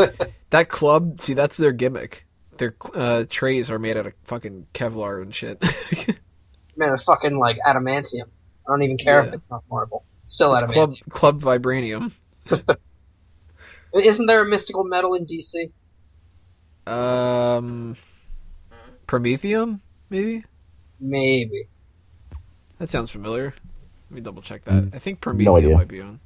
[0.50, 2.26] that club, see, that's their gimmick.
[2.58, 5.62] Their uh, trays are made out of fucking Kevlar and shit.
[6.76, 8.28] Man, a fucking like adamantium.
[8.66, 10.04] I don't even care if it's not marble.
[10.26, 11.10] Still it's club adamantium.
[11.10, 12.12] club vibranium.
[13.94, 15.70] Isn't there a mystical metal in DC?
[16.86, 17.96] Um,
[19.06, 19.80] Promethium,
[20.10, 20.44] maybe.
[21.00, 21.68] Maybe.
[22.78, 23.54] That sounds familiar.
[24.10, 24.90] Let me double check that.
[24.94, 26.20] I think no Promethium might be on.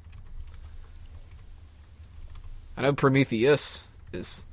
[2.75, 4.47] I know Prometheus is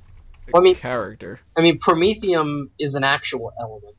[0.53, 1.39] Well, I mean- character.
[1.57, 3.95] I mean, promethium is an actual element,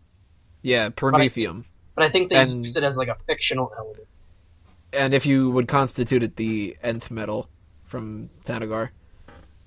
[0.63, 1.65] Yeah, Promethium.
[1.95, 4.07] but I think they And- use it as like a fictional element.
[4.93, 7.49] And if you would constitute it the nth metal
[7.85, 8.91] from Thanagar.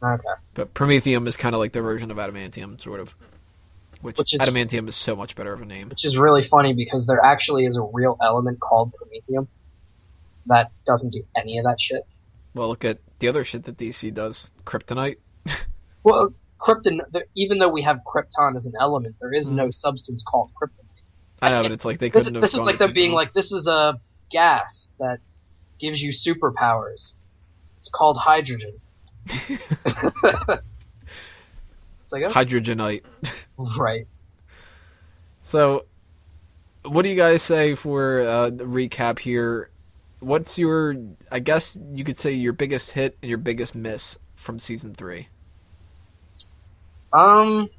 [0.03, 0.24] Okay.
[0.53, 3.16] But Promethium is kind of like the version of adamantium, sort of.
[4.02, 5.90] Which, Which is- adamantium is so much better of a name.
[5.90, 9.48] Which is really funny because there actually is a real element called promethium
[10.45, 12.06] that doesn't do any of that shit.
[12.53, 14.52] Well, look at the other shit that DC does.
[14.64, 15.18] Kryptonite.
[16.03, 17.02] Well, krypton.
[17.36, 20.90] Even though we have krypton as an element, there is no substance called kryptonite.
[21.41, 23.18] I know, but it's like they This, couldn't have this is like them being else.
[23.18, 23.99] like, this is a
[24.30, 25.19] gas that
[25.80, 27.14] gives you superpowers.
[27.80, 28.80] It's called hydrogen.
[29.27, 29.60] it's
[32.11, 33.03] like, oh, hydrogenite.
[33.57, 34.07] right.
[35.41, 35.86] So,
[36.84, 39.69] what do you guys say for uh, recap here?
[40.19, 40.95] What's your,
[41.32, 45.27] I guess you could say your biggest hit and your biggest miss from season three?
[47.14, 47.69] Um,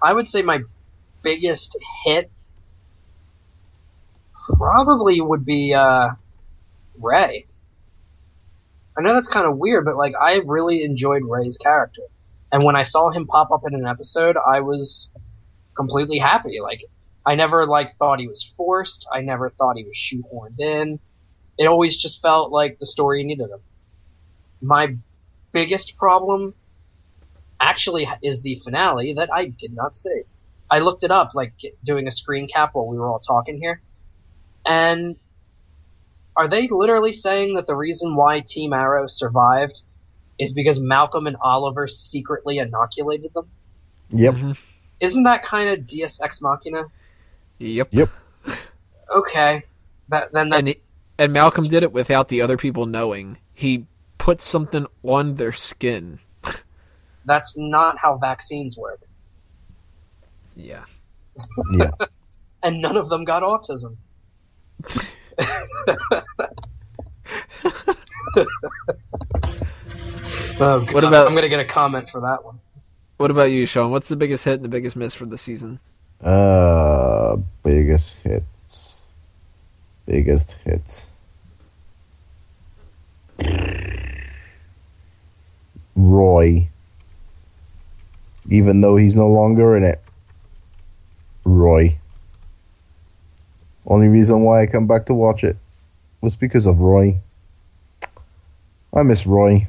[0.00, 0.60] I would say my
[1.22, 2.30] biggest hit
[4.56, 6.10] probably would be uh,
[7.00, 7.46] Ray.
[8.96, 12.02] I know that's kind of weird, but like I really enjoyed Ray's character,
[12.52, 15.10] and when I saw him pop up in an episode, I was
[15.74, 16.60] completely happy.
[16.60, 16.84] Like
[17.26, 19.08] I never like thought he was forced.
[19.12, 21.00] I never thought he was shoehorned in.
[21.58, 23.60] It always just felt like the story needed him.
[24.60, 24.96] My
[25.52, 26.54] biggest problem
[27.64, 30.22] actually is the finale that I did not see.
[30.70, 31.54] I looked it up, like
[31.84, 33.80] doing a screen cap while we were all talking here,
[34.66, 35.16] and
[36.36, 39.82] are they literally saying that the reason why Team Arrow survived
[40.38, 43.48] is because Malcolm and Oliver secretly inoculated them.
[44.10, 44.34] Yep.
[44.34, 44.58] Mhm.
[45.00, 46.84] Isn't that kind of Deus Ex Machina?
[47.58, 47.88] Yep.
[47.92, 48.10] Yep.
[49.14, 49.62] Okay,
[50.08, 50.76] that then that And he,
[51.18, 53.38] and Malcolm did it without the other people knowing.
[53.52, 53.86] He
[54.18, 56.18] put something on their skin.
[57.24, 59.02] That's not how vaccines work,
[60.56, 60.84] Yeah.
[61.72, 61.90] Yeah.
[62.62, 63.96] and none of them got autism.
[70.60, 71.04] oh, God.
[71.04, 72.60] about- I'm gonna get a comment for that one.
[73.16, 73.90] What about you, Sean?
[73.90, 75.78] What's the biggest hit and the biggest miss for the season?
[76.20, 79.10] Uh, biggest hits.
[80.06, 81.10] Biggest hits.
[85.96, 86.68] Roy.
[88.48, 90.00] Even though he's no longer in it.
[91.44, 91.98] Roy.
[93.86, 95.56] Only reason why I come back to watch it
[96.20, 97.18] was because of Roy.
[98.94, 99.68] I miss Roy.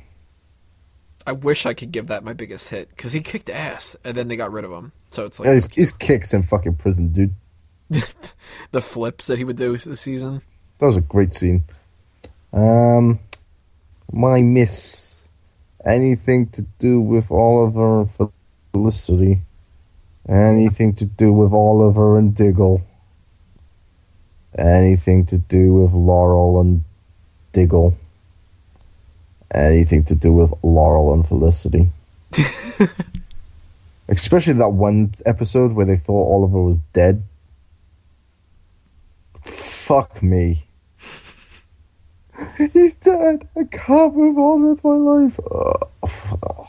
[1.27, 4.27] I wish I could give that my biggest hit because he kicked ass, and then
[4.27, 4.91] they got rid of him.
[5.10, 7.34] So it's like Yeah, his, his kicks in fucking prison, dude.
[8.72, 10.41] the flips that he would do this season.
[10.77, 11.64] That was a great scene.
[12.53, 13.19] Um,
[14.11, 15.27] my miss.
[15.84, 18.10] Anything to do with Oliver and
[18.76, 19.39] Felicity.
[20.27, 22.81] Anything to do with Oliver and Diggle.
[24.57, 26.84] Anything to do with Laurel and
[27.53, 27.95] Diggle.
[29.53, 31.88] Anything to do with Laurel and Felicity.
[34.10, 37.23] Especially that one episode where they thought Oliver was dead.
[39.41, 40.65] Fuck me.
[42.73, 43.47] He's dead.
[43.56, 45.39] I can't move on with my life.
[45.49, 46.68] Ugh.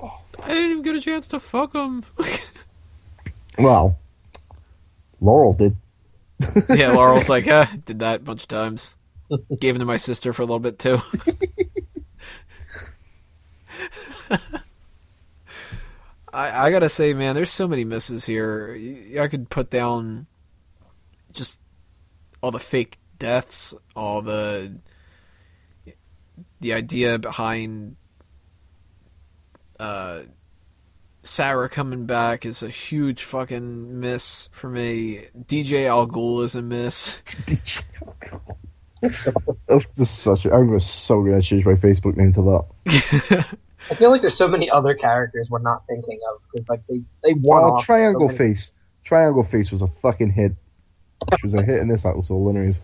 [0.00, 2.04] I didn't even get a chance to fuck him.
[3.58, 3.98] Well,
[5.20, 5.76] Laurel did.
[6.68, 8.96] yeah, Laurel's like, ah, did that a bunch of times.
[9.58, 10.98] Gave him to my sister for a little bit too.
[16.32, 18.76] I I gotta say, man, there's so many misses here.
[19.18, 20.26] I could put down
[21.32, 21.60] just
[22.42, 24.78] all the fake deaths, all the
[26.60, 27.96] the idea behind
[29.78, 30.22] uh
[31.22, 35.26] Sara coming back is a huge fucking miss for me.
[35.46, 37.16] DJ Al Ghul is a miss.
[39.68, 40.46] That's just such.
[40.46, 43.46] A, I'm so gonna change my Facebook name to that.
[43.90, 47.02] I feel like there's so many other characters we're not thinking of because like they
[47.22, 48.70] they won Oh, off Triangle so Face.
[49.02, 50.52] Triangle Face was a fucking hit.
[51.38, 52.80] She was a hit in this episode, anyways.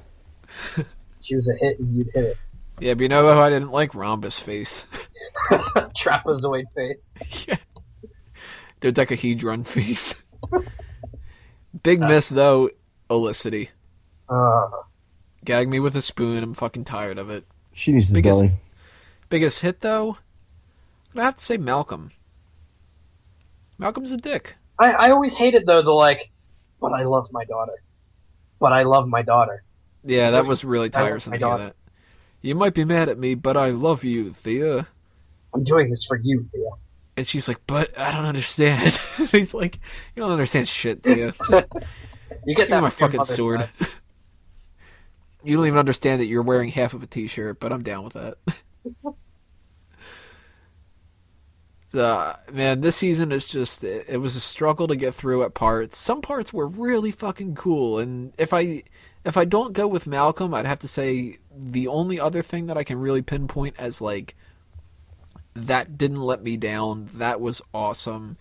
[1.22, 2.36] She was a hit and you'd hit
[2.80, 3.94] Yeah, but you know who I didn't like?
[3.94, 4.84] Rhombus face.
[5.50, 7.12] Trapezoid face.
[7.46, 7.56] Yeah.
[8.80, 10.24] Dodecahedron face.
[11.82, 12.70] Big miss though,
[13.10, 13.68] Olicity.
[14.28, 14.68] Uh,
[15.44, 17.44] Gag me with a spoon, I'm fucking tired of it.
[17.72, 18.52] She needs the Biggest- belly.
[19.28, 20.16] Biggest hit though?
[21.14, 22.10] I have to say Malcolm.
[23.78, 24.56] Malcolm's a dick.
[24.78, 26.30] I, I always hated though the like,
[26.80, 27.82] but I love my daughter.
[28.58, 29.62] But I love my daughter.
[30.04, 31.76] Yeah, that was really tiresome to hear that.
[32.42, 34.86] You might be mad at me, but I love you, Thea.
[35.54, 36.70] I'm doing this for you, Thea.
[37.16, 38.98] And she's like, but I don't understand.
[39.30, 39.78] He's like,
[40.14, 41.32] you don't understand shit, Thea.
[41.50, 41.68] Just
[42.46, 43.68] You get that my fucking sword.
[45.44, 48.12] you don't even understand that you're wearing half of a t-shirt, but I'm down with
[48.14, 48.36] that.
[51.88, 55.54] so, man, this season is just it, it was a struggle to get through at
[55.54, 55.98] parts.
[55.98, 58.84] Some parts were really fucking cool, and if I
[59.24, 62.78] if I don't go with Malcolm, I'd have to say the only other thing that
[62.78, 64.34] I can really pinpoint as like
[65.54, 67.08] that didn't let me down.
[67.14, 68.36] That was awesome,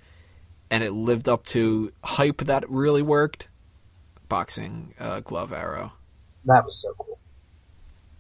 [0.69, 3.47] and it lived up to hype that really worked.
[4.27, 5.93] Boxing uh, glove arrow.
[6.45, 7.19] That was so cool.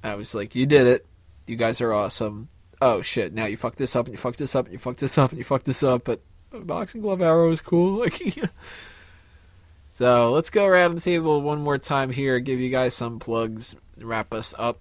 [0.03, 1.05] I was like, you did it.
[1.45, 2.47] You guys are awesome.
[2.81, 3.33] Oh shit!
[3.33, 5.31] Now you fucked this up and you fucked this up and you fucked this up
[5.31, 6.05] and you fucked this up.
[6.05, 6.21] But
[6.51, 7.99] boxing glove arrow is cool.
[7.99, 8.19] Like,
[9.89, 12.39] so let's go around the table one more time here.
[12.39, 13.75] Give you guys some plugs.
[13.97, 14.79] Wrap us up.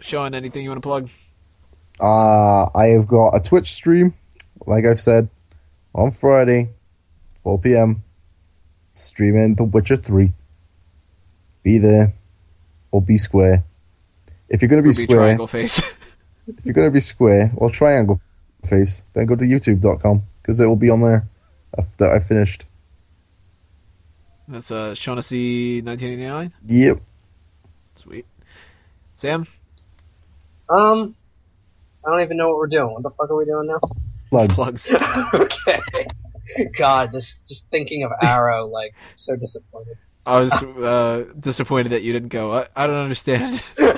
[0.00, 1.10] Sean, anything you want to plug?
[2.00, 4.14] Uh, I have got a Twitch stream,
[4.66, 5.28] like I've said,
[5.94, 6.70] on Friday,
[7.42, 8.02] 4 p.m.
[8.92, 10.32] Streaming The Witcher 3.
[11.62, 12.12] Be there
[12.90, 13.64] or be square.
[14.48, 15.78] If you're going to be Ruby square, triangle face.
[16.46, 18.20] if you're going to be square or triangle
[18.64, 21.26] face, then go to youtube.com because it will be on there
[21.76, 22.66] after I finished.
[24.46, 26.52] That's uh, Shaughnessy, 1989.
[26.66, 27.00] Yep.
[27.96, 28.26] Sweet.
[29.16, 29.46] Sam.
[30.68, 31.14] Um,
[32.06, 32.92] I don't even know what we're doing.
[32.92, 33.80] What the fuck are we doing now?
[34.28, 34.54] Plugs.
[34.54, 34.88] Plugs.
[35.34, 36.06] okay.
[36.76, 39.96] God, this just thinking of Arrow, like so disappointed.
[40.26, 42.54] I was uh, disappointed that you didn't go.
[42.54, 43.62] I, I don't understand.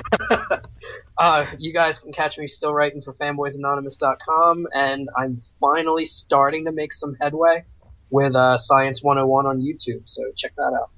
[1.17, 6.71] Uh, you guys can catch me still writing for fanboysanonymous.com, and I'm finally starting to
[6.71, 7.65] make some headway
[8.11, 10.91] with uh, Science 101 on YouTube, so check that out.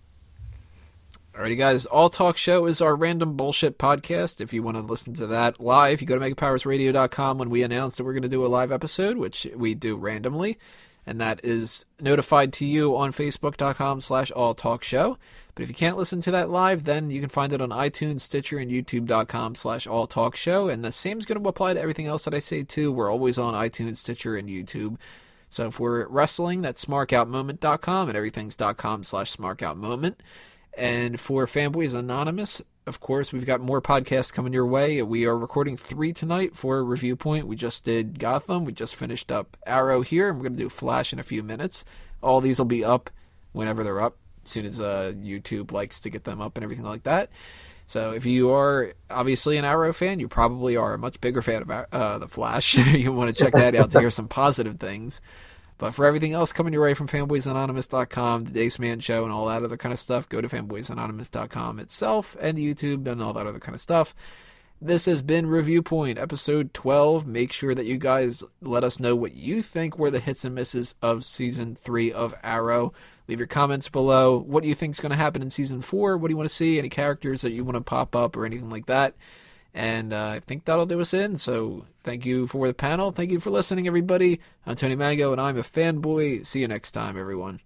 [1.39, 1.85] Alrighty, guys.
[1.85, 4.41] All Talk Show is our random bullshit podcast.
[4.41, 7.95] If you want to listen to that live, you go to megapowersradio.com when we announce
[7.95, 10.59] that we're going to do a live episode, which we do randomly.
[11.07, 15.17] And that is notified to you on facebook.com slash all talk show.
[15.55, 18.19] But if you can't listen to that live, then you can find it on iTunes,
[18.19, 20.67] Stitcher, and youtube.com slash all talk show.
[20.67, 22.91] And the same is going to apply to everything else that I say too.
[22.91, 24.97] We're always on iTunes, Stitcher, and YouTube.
[25.47, 30.15] So if we're wrestling, that's smarkoutmoment.com and everything's.com slash smarkoutmoment.
[30.77, 35.01] And for Fanboys Anonymous, of course, we've got more podcasts coming your way.
[35.03, 37.47] We are recording three tonight for Review Point.
[37.47, 38.65] We just did Gotham.
[38.65, 41.43] We just finished up Arrow here, and we're going to do Flash in a few
[41.43, 41.85] minutes.
[42.21, 43.09] All these will be up
[43.51, 46.85] whenever they're up, as soon as uh, YouTube likes to get them up and everything
[46.85, 47.29] like that.
[47.85, 51.63] So if you are obviously an Arrow fan, you probably are a much bigger fan
[51.63, 52.77] of uh, the Flash.
[52.93, 55.21] you want to check that out to hear some positive things.
[55.79, 59.47] But for everything else coming your way from fanboysanonymous.com, the Dace Man Show, and all
[59.47, 63.59] that other kind of stuff, go to fanboysanonymous.com itself and YouTube and all that other
[63.59, 64.13] kind of stuff.
[64.81, 67.25] This has been Review Point, episode 12.
[67.25, 70.53] Make sure that you guys let us know what you think were the hits and
[70.53, 72.93] misses of season 3 of Arrow.
[73.29, 74.37] Leave your comments below.
[74.37, 76.17] What do you think is going to happen in season 4?
[76.17, 76.77] What do you want to see?
[76.77, 79.15] Any characters that you want to pop up or anything like that?
[79.73, 81.37] And uh, I think that'll do us in.
[81.37, 83.11] So thank you for the panel.
[83.11, 84.39] Thank you for listening, everybody.
[84.65, 86.45] I'm Tony Mango, and I'm a fanboy.
[86.45, 87.59] See you next time, everyone.